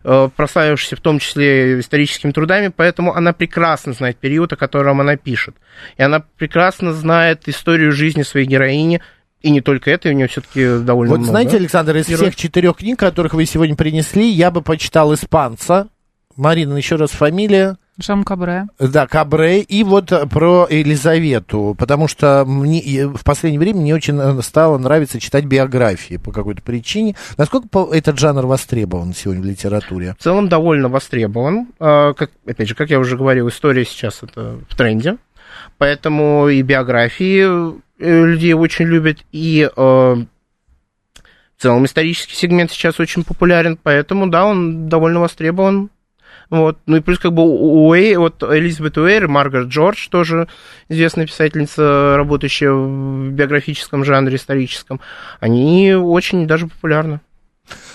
э, 0.05 0.29
прославившийся 0.33 0.95
в 0.95 1.01
том 1.01 1.19
числе 1.19 1.81
историческими 1.81 2.31
трудами, 2.31 2.71
поэтому 2.73 3.13
она 3.13 3.33
прекрасно 3.33 3.91
знает 3.91 4.17
период, 4.17 4.53
о 4.53 4.55
котором 4.55 5.01
она 5.01 5.17
пишет. 5.17 5.55
И 5.97 6.01
она 6.01 6.21
прекрасно 6.37 6.93
знает 6.93 7.49
историю 7.49 7.91
жизни 7.91 8.23
своей 8.23 8.45
героини, 8.47 9.01
и 9.41 9.49
не 9.49 9.59
только 9.59 9.91
это, 9.91 10.07
у 10.07 10.13
нее 10.13 10.29
все-таки 10.29 10.79
довольно 10.79 11.11
Вот 11.11 11.17
много. 11.17 11.31
знаете, 11.31 11.57
Александр, 11.57 11.97
из 11.97 12.07
героев. 12.07 12.21
всех 12.21 12.35
четырех 12.37 12.77
книг, 12.77 12.97
которых 12.97 13.33
вы 13.33 13.45
сегодня 13.45 13.75
принесли, 13.75 14.29
я 14.29 14.49
бы 14.49 14.61
почитал 14.61 15.13
«Испанца». 15.13 15.89
Марина, 16.37 16.77
еще 16.77 16.95
раз 16.95 17.11
фамилия. 17.11 17.75
Жам 17.99 18.23
Кабре. 18.23 18.65
Да, 18.79 19.05
Кабре. 19.07 19.61
И 19.61 19.83
вот 19.83 20.11
э, 20.11 20.25
про 20.25 20.67
Елизавету, 20.69 21.75
потому 21.77 22.07
что 22.07 22.43
мне, 22.45 22.79
и 22.79 23.03
в 23.03 23.23
последнее 23.23 23.59
время 23.59 23.81
мне 23.81 23.93
очень 23.93 24.19
э, 24.19 24.41
стало 24.41 24.77
нравиться 24.79 25.19
читать 25.19 25.45
биографии 25.45 26.17
по 26.17 26.31
какой-то 26.31 26.63
причине. 26.63 27.15
Насколько 27.37 27.87
этот 27.93 28.17
жанр 28.17 28.47
востребован 28.47 29.13
сегодня 29.13 29.43
в 29.43 29.45
литературе? 29.45 30.15
В 30.19 30.23
целом 30.23 30.49
довольно 30.49 30.89
востребован. 30.89 31.67
А, 31.79 32.13
Как, 32.13 32.31
опять 32.47 32.67
же, 32.67 32.75
как 32.75 32.89
я 32.89 32.99
уже 32.99 33.15
говорил, 33.15 33.47
история 33.49 33.85
сейчас 33.85 34.23
это 34.23 34.59
в 34.67 34.75
тренде. 34.75 35.17
Поэтому 35.77 36.47
и 36.47 36.61
биографии 36.63 37.43
э, 37.43 38.25
людей 38.25 38.53
очень 38.53 38.85
любят, 38.85 39.19
и 39.31 39.69
э, 39.75 39.75
в 39.75 40.25
целом 41.61 41.85
исторический 41.85 42.35
сегмент 42.35 42.71
сейчас 42.71 42.99
очень 42.99 43.23
популярен, 43.23 43.77
поэтому, 43.81 44.27
да, 44.27 44.45
он 44.45 44.89
довольно 44.89 45.19
востребован. 45.19 45.89
Вот. 46.49 46.77
Ну 46.85 46.97
и 46.97 46.99
плюс 46.99 47.19
как 47.19 47.33
бы 47.33 47.43
Уэй, 47.43 48.15
вот 48.17 48.43
Элизабет 48.43 48.97
Уэйр, 48.97 49.27
Маргарет 49.27 49.69
Джордж, 49.69 50.07
тоже 50.09 50.47
известная 50.89 51.25
писательница, 51.25 52.15
работающая 52.17 52.71
в 52.71 53.31
биографическом 53.31 54.03
жанре 54.05 54.35
историческом, 54.35 54.99
они 55.39 55.93
очень 55.93 56.45
даже 56.47 56.67
популярны. 56.67 57.21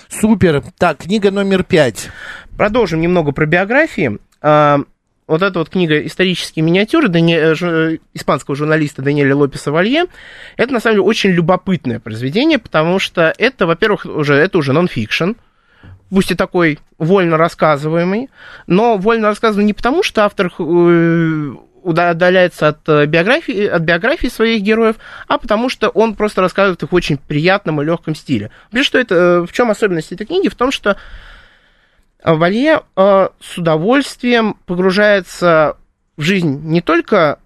Супер. 0.09 0.63
Так, 0.77 0.97
книга 0.99 1.31
номер 1.31 1.63
пять. 1.63 2.09
Продолжим 2.57 3.01
немного 3.01 3.31
про 3.31 3.45
биографии. 3.45 4.17
А, 4.41 4.79
Вот 5.27 5.43
эта 5.43 5.59
вот 5.59 5.69
книга 5.69 5.99
«Исторические 6.07 6.65
миниатюры» 6.65 7.07
Дани- 7.07 7.35
э, 7.37 7.53
жу- 7.53 7.99
испанского 8.15 8.55
журналиста 8.55 9.03
Даниэля 9.03 9.35
Лопеса 9.35 9.71
Валье, 9.71 10.05
это, 10.57 10.73
на 10.73 10.79
самом 10.79 10.95
деле, 10.95 11.03
очень 11.07 11.29
любопытное 11.29 11.99
произведение, 11.99 12.57
потому 12.57 12.97
что 12.97 13.31
это, 13.37 13.67
во-первых, 13.67 14.05
уже, 14.07 14.33
это 14.33 14.57
уже 14.57 14.73
нон-фикшн, 14.73 15.33
пусть 16.09 16.31
и 16.31 16.35
такой 16.35 16.79
вольно 16.97 17.37
рассказываемый, 17.37 18.29
но 18.67 18.97
вольно 18.97 19.27
рассказываемый 19.27 19.67
не 19.67 19.73
потому, 19.73 20.03
что 20.03 20.25
автор 20.25 20.47
э, 20.47 21.53
уда- 21.83 22.09
отдаляется 22.09 22.69
от 22.69 22.87
э, 22.89 23.05
биографии, 23.05 23.65
от 23.65 23.81
биографии 23.83 24.27
своих 24.27 24.61
героев, 24.61 24.95
а 25.27 25.37
потому 25.37 25.69
что 25.69 25.89
он 25.89 26.15
просто 26.15 26.41
рассказывает 26.41 26.83
их 26.83 26.91
в 26.91 26.95
очень 26.95 27.17
приятном 27.17 27.81
и 27.81 27.85
легком 27.85 28.15
стиле. 28.15 28.51
Вообще, 28.71 28.83
что 28.83 28.99
это, 28.99 29.15
э, 29.15 29.45
в 29.45 29.51
чем 29.51 29.71
особенность 29.71 30.11
этой 30.11 30.25
книги? 30.25 30.49
В 30.49 30.55
том, 30.55 30.71
что 30.71 30.97
Валье 32.21 32.81
с 32.97 33.57
удовольствием 33.57 34.57
погружается 34.65 35.77
в 36.17 36.21
жизнь 36.21 36.59
не 36.65 36.81
только 36.81 37.39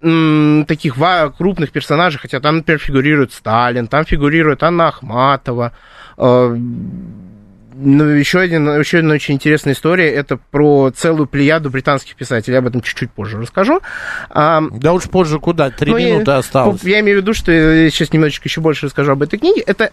таких 0.00 0.96
крупных 1.36 1.70
персонажей, 1.70 2.20
хотя 2.20 2.40
там, 2.40 2.56
например, 2.56 2.78
фигурирует 2.78 3.32
Сталин, 3.32 3.86
там 3.86 4.04
фигурирует 4.06 4.62
Анна 4.62 4.88
Ахматова. 4.88 5.72
Ну, 7.76 8.04
еще, 8.04 8.40
один, 8.40 8.68
еще 8.78 8.98
одна 8.98 9.14
очень 9.14 9.34
интересная 9.34 9.74
история, 9.74 10.10
это 10.12 10.36
про 10.36 10.90
целую 10.90 11.26
плеяду 11.26 11.70
британских 11.70 12.16
писателей, 12.16 12.56
об 12.58 12.66
этом 12.66 12.80
чуть-чуть 12.80 13.10
позже 13.10 13.40
расскажу. 13.40 13.80
А, 14.30 14.62
Да 14.70 14.92
уж 14.92 15.04
позже 15.04 15.38
куда? 15.40 15.70
Три 15.70 15.90
ну, 15.90 15.96
я- 15.98 16.14
минуты 16.14 16.32
осталось. 16.32 16.82
Я 16.84 17.00
имею 17.00 17.18
в 17.18 17.22
виду, 17.22 17.34
что 17.34 17.50
я 17.52 17.90
сейчас 17.90 18.12
немножечко 18.12 18.48
еще 18.48 18.60
больше 18.60 18.86
расскажу 18.86 19.12
об 19.12 19.22
этой 19.22 19.38
книге. 19.38 19.62
Это 19.62 19.92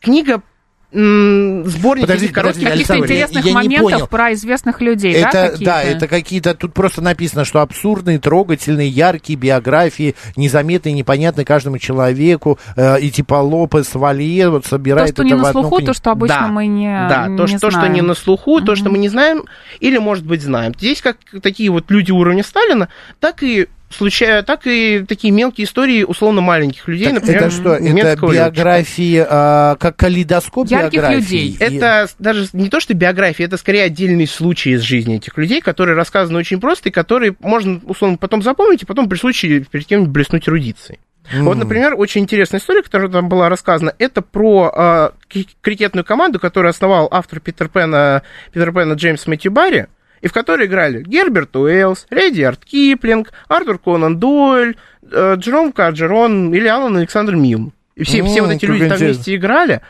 книга 0.00 0.42
сборник 0.90 2.02
Подождите, 2.02 2.26
этих 2.26 2.34
коротких 2.34 2.62
подождите, 2.62 2.88
Каких-то 2.88 2.94
я- 2.94 3.00
интересных 3.00 3.44
я 3.44 3.50
не 3.50 3.54
моментов 3.54 3.90
понял. 3.92 4.06
про 4.06 4.32
известных 4.32 4.80
людей, 4.80 5.12
да, 5.22 5.28
Это, 5.28 5.42
какие-то? 5.50 5.64
да, 5.64 5.82
это 5.82 6.08
какие-то, 6.08 6.54
тут 6.54 6.72
просто 6.72 7.02
написано, 7.02 7.44
что 7.44 7.60
абсурдные, 7.60 8.18
трогательные, 8.18 8.88
яркие 8.88 9.38
биографии, 9.38 10.14
незаметные, 10.36 10.94
непонятные 10.94 11.44
каждому 11.44 11.78
человеку, 11.78 12.58
э, 12.76 13.00
и 13.00 13.10
типа 13.10 13.34
Лопес, 13.34 13.94
Валье, 13.94 14.48
вот 14.48 14.62
То, 14.62 14.70
собирает 14.70 15.08
что 15.10 15.22
это 15.22 15.24
не 15.24 15.34
в 15.34 15.42
на 15.42 15.52
слуху, 15.52 15.76
книгу. 15.76 15.86
то, 15.92 15.94
что 15.94 16.10
обычно 16.10 16.40
Да, 16.40 16.48
мы 16.48 16.66
не 16.66 16.86
Да, 17.08 17.26
не 17.28 17.36
то, 17.36 17.46
что, 17.46 17.58
то, 17.58 17.70
что 17.70 17.80
знаем. 17.80 17.92
не 17.92 18.02
на 18.02 18.14
слуху, 18.14 18.60
то, 18.62 18.74
что 18.74 18.88
мы 18.88 18.96
не 18.98 19.10
знаем, 19.10 19.44
или, 19.80 19.98
может 19.98 20.24
быть, 20.24 20.40
знаем. 20.42 20.72
Здесь 20.78 21.02
как 21.02 21.18
такие 21.42 21.70
вот 21.70 21.90
люди 21.90 22.12
уровня 22.12 22.42
Сталина, 22.42 22.88
так 23.20 23.42
и 23.42 23.66
случая, 23.90 24.42
так 24.42 24.66
и 24.66 25.04
такие 25.08 25.32
мелкие 25.32 25.64
истории 25.66 26.02
условно 26.02 26.40
маленьких 26.40 26.86
людей, 26.88 27.06
Так 27.06 27.14
например, 27.14 27.42
это 27.44 27.50
что, 27.50 27.74
это 27.74 28.26
биографии, 28.26 29.26
а, 29.28 29.76
как 29.76 29.96
калейдоскоп 29.96 30.68
Ярких 30.68 30.92
биографий? 31.00 31.16
людей. 31.20 31.56
И- 31.58 31.74
Это 31.76 32.08
даже 32.18 32.48
не 32.52 32.68
то, 32.68 32.80
что 32.80 32.94
биография, 32.94 33.46
это 33.46 33.56
скорее 33.56 33.84
отдельные 33.84 34.26
случаи 34.26 34.72
из 34.74 34.82
жизни 34.82 35.16
этих 35.16 35.36
людей, 35.38 35.60
которые 35.60 35.96
рассказаны 35.96 36.38
очень 36.38 36.60
просто 36.60 36.88
и 36.90 36.92
которые 36.92 37.34
можно, 37.40 37.80
условно, 37.84 38.18
потом 38.18 38.42
запомнить 38.42 38.82
и 38.82 38.86
потом 38.86 39.08
при 39.08 39.16
случае 39.16 39.60
перед 39.64 39.86
кем-нибудь 39.86 40.12
блеснуть 40.12 40.48
эрудицией. 40.48 40.98
Вот, 41.32 41.52
М. 41.52 41.58
например, 41.58 41.94
очень 41.94 42.22
интересная 42.22 42.58
история, 42.58 42.82
которая 42.82 43.08
там 43.10 43.28
была 43.28 43.50
рассказана, 43.50 43.92
это 43.98 44.22
про 44.22 44.72
э, 44.74 45.10
кри- 45.28 45.48
крикетную 45.60 46.02
команду, 46.04 46.38
которую 46.40 46.70
основал 46.70 47.06
автор 47.10 47.40
Питер 47.40 47.68
Пэна, 47.68 48.22
Питер 48.52 48.72
Пэна 48.72 48.94
Джеймс 48.94 49.26
Мэтью 49.26 49.52
Барри, 49.52 49.88
и 50.20 50.28
в 50.28 50.32
которой 50.32 50.66
играли 50.66 51.02
Герберт 51.02 51.54
Уэллс, 51.56 52.06
Редиард 52.10 52.64
Киплинг, 52.64 53.32
Артур 53.48 53.78
Конан 53.78 54.18
Дойль, 54.18 54.76
э, 55.10 55.34
Джером 55.36 55.72
Карджерон 55.72 56.52
или 56.54 56.66
Алан 56.66 56.96
Александр 56.96 57.36
Милн. 57.36 57.72
И 57.94 58.04
все, 58.04 58.22
все 58.22 58.42
вот 58.42 58.52
эти 58.52 58.64
люди 58.64 58.88
там 58.88 58.98
вместе 58.98 59.34
играли. 59.34 59.80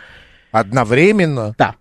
Одновременно? 0.50 1.54
Да. 1.58 1.74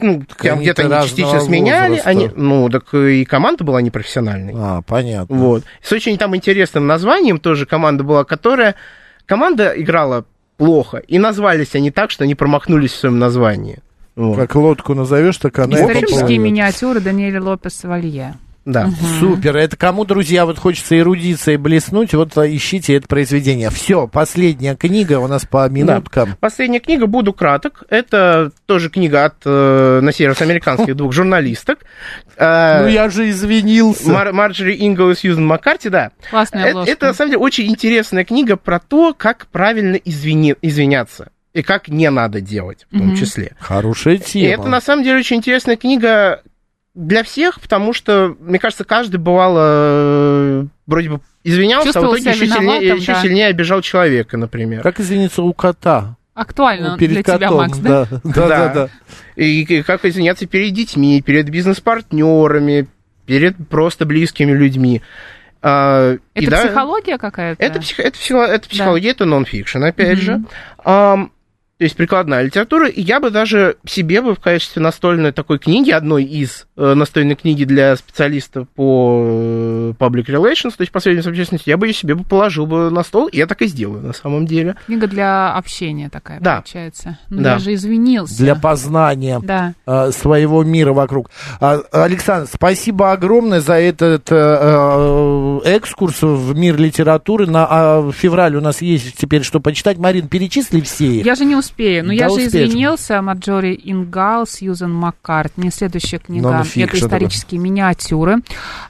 Ну, 0.00 0.24
там 0.42 0.60
где-то 0.60 0.82
они 0.82 1.06
частично 1.06 1.40
сменяли, 1.40 1.90
возраста. 1.90 2.10
они, 2.10 2.30
ну, 2.34 2.68
так 2.68 2.92
и 2.94 3.24
команда 3.24 3.62
была 3.62 3.80
непрофессиональной. 3.82 4.52
А, 4.56 4.82
понятно. 4.82 5.36
Вот. 5.36 5.64
С 5.80 5.92
очень 5.92 6.18
там 6.18 6.34
интересным 6.34 6.86
названием 6.86 7.38
тоже 7.38 7.66
команда 7.66 8.02
была, 8.04 8.24
которая... 8.24 8.74
Команда 9.26 9.72
играла 9.76 10.24
плохо, 10.56 10.98
и 10.98 11.18
назвались 11.18 11.74
они 11.74 11.90
так, 11.90 12.12
что 12.12 12.24
они 12.24 12.36
промахнулись 12.36 12.92
в 12.92 12.96
своем 12.96 13.18
названии. 13.18 13.80
Вот. 14.16 14.36
Как 14.36 14.54
лодку 14.56 14.94
назовешь, 14.94 15.36
так 15.36 15.58
она 15.58 15.78
и 15.78 15.82
Исторические 15.82 16.38
миниатюры 16.38 17.00
Даниэля 17.00 17.40
Лопес 17.42 17.84
Валье. 17.84 18.34
Да. 18.64 18.90
Супер. 19.20 19.56
Это 19.56 19.76
кому, 19.76 20.04
друзья, 20.04 20.44
вот 20.44 20.58
хочется 20.58 20.98
эрудицией 20.98 21.56
блеснуть, 21.56 22.14
вот 22.14 22.36
а, 22.36 22.48
ищите 22.48 22.96
это 22.96 23.06
произведение. 23.06 23.70
Все, 23.70 24.08
последняя 24.08 24.74
книга 24.74 25.20
у 25.20 25.28
нас 25.28 25.46
по 25.46 25.68
минуткам. 25.68 26.34
Последняя 26.40 26.80
книга, 26.80 27.06
буду 27.06 27.32
краток. 27.32 27.84
Это 27.90 28.50
тоже 28.66 28.90
книга 28.90 29.26
от, 29.26 29.36
э, 29.44 30.00
на 30.02 30.10
сей 30.10 30.26
раз, 30.26 30.42
американских 30.42 30.96
двух 30.96 31.12
журналисток. 31.12 31.78
Э, 32.36 32.82
Ну 32.82 32.88
я 32.88 33.08
же 33.08 33.30
извинился. 33.30 34.10
Мар- 34.10 34.32
Марджери 34.32 34.76
Ингл 34.84 35.10
и 35.10 35.14
Сьюзен 35.14 35.46
Маккарти, 35.46 35.88
да. 35.88 36.10
Классная 36.28 36.64
Это, 36.64 36.80
это, 36.90 37.06
на 37.06 37.14
самом 37.14 37.30
деле, 37.30 37.42
очень 37.42 37.68
интересная 37.68 38.24
книга 38.24 38.56
про 38.56 38.80
то, 38.80 39.14
как 39.16 39.46
правильно 39.52 39.94
извини- 39.94 40.56
извиняться. 40.60 41.28
И 41.56 41.62
как 41.62 41.88
не 41.88 42.10
надо 42.10 42.42
делать, 42.42 42.86
в 42.90 42.98
том 42.98 43.06
Мгм. 43.08 43.16
числе. 43.16 43.52
Хорошая 43.58 44.16
И 44.16 44.18
тема. 44.18 44.52
это, 44.52 44.68
на 44.68 44.80
самом 44.82 45.04
деле, 45.04 45.20
очень 45.20 45.36
интересная 45.36 45.76
книга 45.76 46.42
для 46.94 47.22
всех, 47.22 47.62
потому 47.62 47.94
что, 47.94 48.36
мне 48.40 48.58
кажется, 48.58 48.84
каждый 48.84 49.16
бывало 49.16 49.60
э, 49.62 50.66
вроде 50.86 51.08
бы 51.08 51.20
извинялся, 51.44 51.88
а 51.88 51.92
в 51.92 51.94
Чувствовал 51.94 52.14
итоге 52.16 52.30
еще, 52.30 52.38
сильнее, 52.40 52.60
виноватым, 52.60 52.96
еще 52.98 53.12
да. 53.14 53.22
сильнее 53.22 53.46
обижал 53.46 53.80
человека, 53.80 54.36
например. 54.36 54.82
Как 54.82 55.00
извиниться 55.00 55.42
у 55.42 55.54
кота? 55.54 56.16
Актуально 56.34 56.90
Ну, 56.90 56.98
перед 56.98 57.12
для 57.14 57.22
тебя, 57.22 57.38
котом, 57.38 57.56
Макс, 57.56 57.78
да? 57.78 58.04
да? 58.10 58.20
Да, 58.22 58.48
да, 58.48 58.68
да. 58.74 58.88
И, 59.36 59.62
и 59.62 59.82
как 59.82 60.04
извиняться 60.04 60.44
перед 60.46 60.74
детьми, 60.74 61.22
перед 61.22 61.48
бизнес-партнерами, 61.48 62.86
перед 63.24 63.56
просто 63.70 64.04
близкими 64.04 64.52
людьми. 64.52 65.00
А, 65.62 66.16
и 66.34 66.42
Это 66.42 66.50
да, 66.50 66.66
психология 66.66 67.16
какая-то? 67.16 67.64
Это, 67.64 67.80
психо- 67.80 68.02
это, 68.02 68.18
психо- 68.18 68.44
это 68.44 68.68
психология, 68.68 69.10
это 69.12 69.24
нон-фикшн, 69.24 69.82
опять 69.84 70.18
же. 70.18 70.42
То 71.78 71.84
есть 71.84 71.94
прикладная 71.94 72.42
литература. 72.42 72.88
И 72.88 73.02
я 73.02 73.20
бы 73.20 73.30
даже 73.30 73.76
себе 73.86 74.22
бы 74.22 74.34
в 74.34 74.40
качестве 74.40 74.80
настольной 74.80 75.32
такой 75.32 75.58
книги, 75.58 75.90
одной 75.90 76.24
из 76.24 76.66
э, 76.76 76.94
настольной 76.94 77.34
книги 77.36 77.64
для 77.64 77.96
специалистов 77.96 78.66
по 78.74 79.22
э, 79.22 79.92
public 79.98 80.24
relations, 80.26 80.70
то 80.76 80.80
есть 80.80 80.90
по 80.90 81.00
связям 81.00 81.22
с 81.22 81.26
общественностью, 81.26 81.70
я 81.70 81.76
бы 81.76 81.86
ее 81.86 81.92
себе 81.92 82.14
бы 82.14 82.24
положил 82.24 82.64
бы 82.66 82.90
на 82.90 83.02
стол, 83.02 83.26
и 83.26 83.36
я 83.36 83.46
так 83.46 83.60
и 83.60 83.66
сделаю 83.66 84.02
на 84.02 84.14
самом 84.14 84.46
деле. 84.46 84.76
Книга 84.86 85.06
для 85.06 85.52
общения 85.54 86.08
такая 86.08 86.40
Да. 86.40 86.56
получается. 86.56 87.18
Ну, 87.28 87.42
Да. 87.42 87.52
я 87.54 87.58
же 87.58 87.74
извинился. 87.74 88.38
Для 88.38 88.54
познания 88.54 89.38
Да. 89.42 89.74
э, 89.86 90.12
своего 90.12 90.64
мира 90.64 90.94
вокруг. 90.94 91.30
А, 91.60 91.80
Александр, 91.92 92.48
спасибо 92.52 93.12
огромное 93.12 93.60
за 93.60 93.74
этот 93.74 94.30
экскурс 95.66 96.22
в 96.22 96.54
мир 96.56 96.76
литературы. 96.78 97.46
На 97.46 97.66
а, 97.68 98.12
февраль 98.12 98.56
у 98.56 98.60
нас 98.60 98.80
есть 98.82 99.16
теперь 99.16 99.42
что 99.42 99.60
почитать. 99.60 99.98
Марин, 99.98 100.28
перечисли 100.28 100.80
все. 100.80 101.20
Я 101.20 101.34
же 101.34 101.44
не 101.44 101.54
успею. 101.66 102.04
Но 102.04 102.08
Да 102.08 102.14
я 102.14 102.28
же 102.28 102.46
извинился. 102.46 103.20
Маджори 103.22 103.78
Ингал, 103.84 104.46
Сьюзен 104.46 104.92
Маккартни. 104.92 105.70
Следующая 105.70 106.18
книга 106.18 106.48
Non-fiction 106.48 106.84
это 106.84 106.96
исторические 106.98 107.60
миниатюры. 107.60 108.36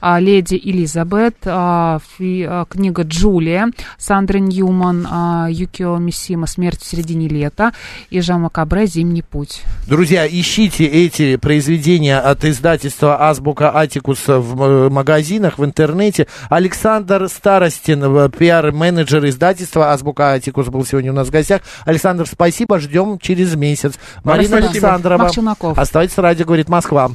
А, 0.01 0.19
Леди 0.19 0.59
Элизабет, 0.63 1.35
а, 1.45 1.99
фи- 2.17 2.45
а, 2.47 2.65
книга 2.65 3.03
Джулия, 3.03 3.71
Сандра 3.97 4.37
Ньюман, 4.37 5.07
а, 5.09 5.47
Юкио 5.49 5.97
Мисима 5.97 6.47
«Смерть 6.47 6.81
в 6.81 6.85
середине 6.85 7.27
лета» 7.27 7.71
и 8.09 8.21
Жама 8.21 8.49
Кабре 8.49 8.85
«Зимний 8.85 9.21
путь». 9.21 9.61
Друзья, 9.87 10.27
ищите 10.27 10.85
эти 10.85 11.35
произведения 11.37 12.19
от 12.19 12.45
издательства 12.45 13.27
Азбука 13.29 13.75
Атикус 13.75 14.23
в 14.27 14.89
магазинах, 14.89 15.57
в 15.57 15.65
интернете. 15.65 16.27
Александр 16.49 17.27
Старостин, 17.29 18.03
э, 18.03 18.29
пиар-менеджер 18.29 19.25
издательства 19.27 19.91
Азбука 19.91 20.33
Атикус, 20.33 20.67
был 20.67 20.85
сегодня 20.85 21.11
у 21.11 21.15
нас 21.15 21.27
в 21.27 21.31
гостях. 21.31 21.61
Александр, 21.85 22.27
спасибо, 22.27 22.66
ждем 22.79 23.19
через 23.19 23.55
месяц. 23.55 23.93
Марина 24.23 24.57
спасибо. 24.59 24.69
Александрова. 24.69 25.29
Оставайтесь, 25.75 26.17
радио 26.17 26.45
говорит 26.45 26.69
Москва. 26.69 27.11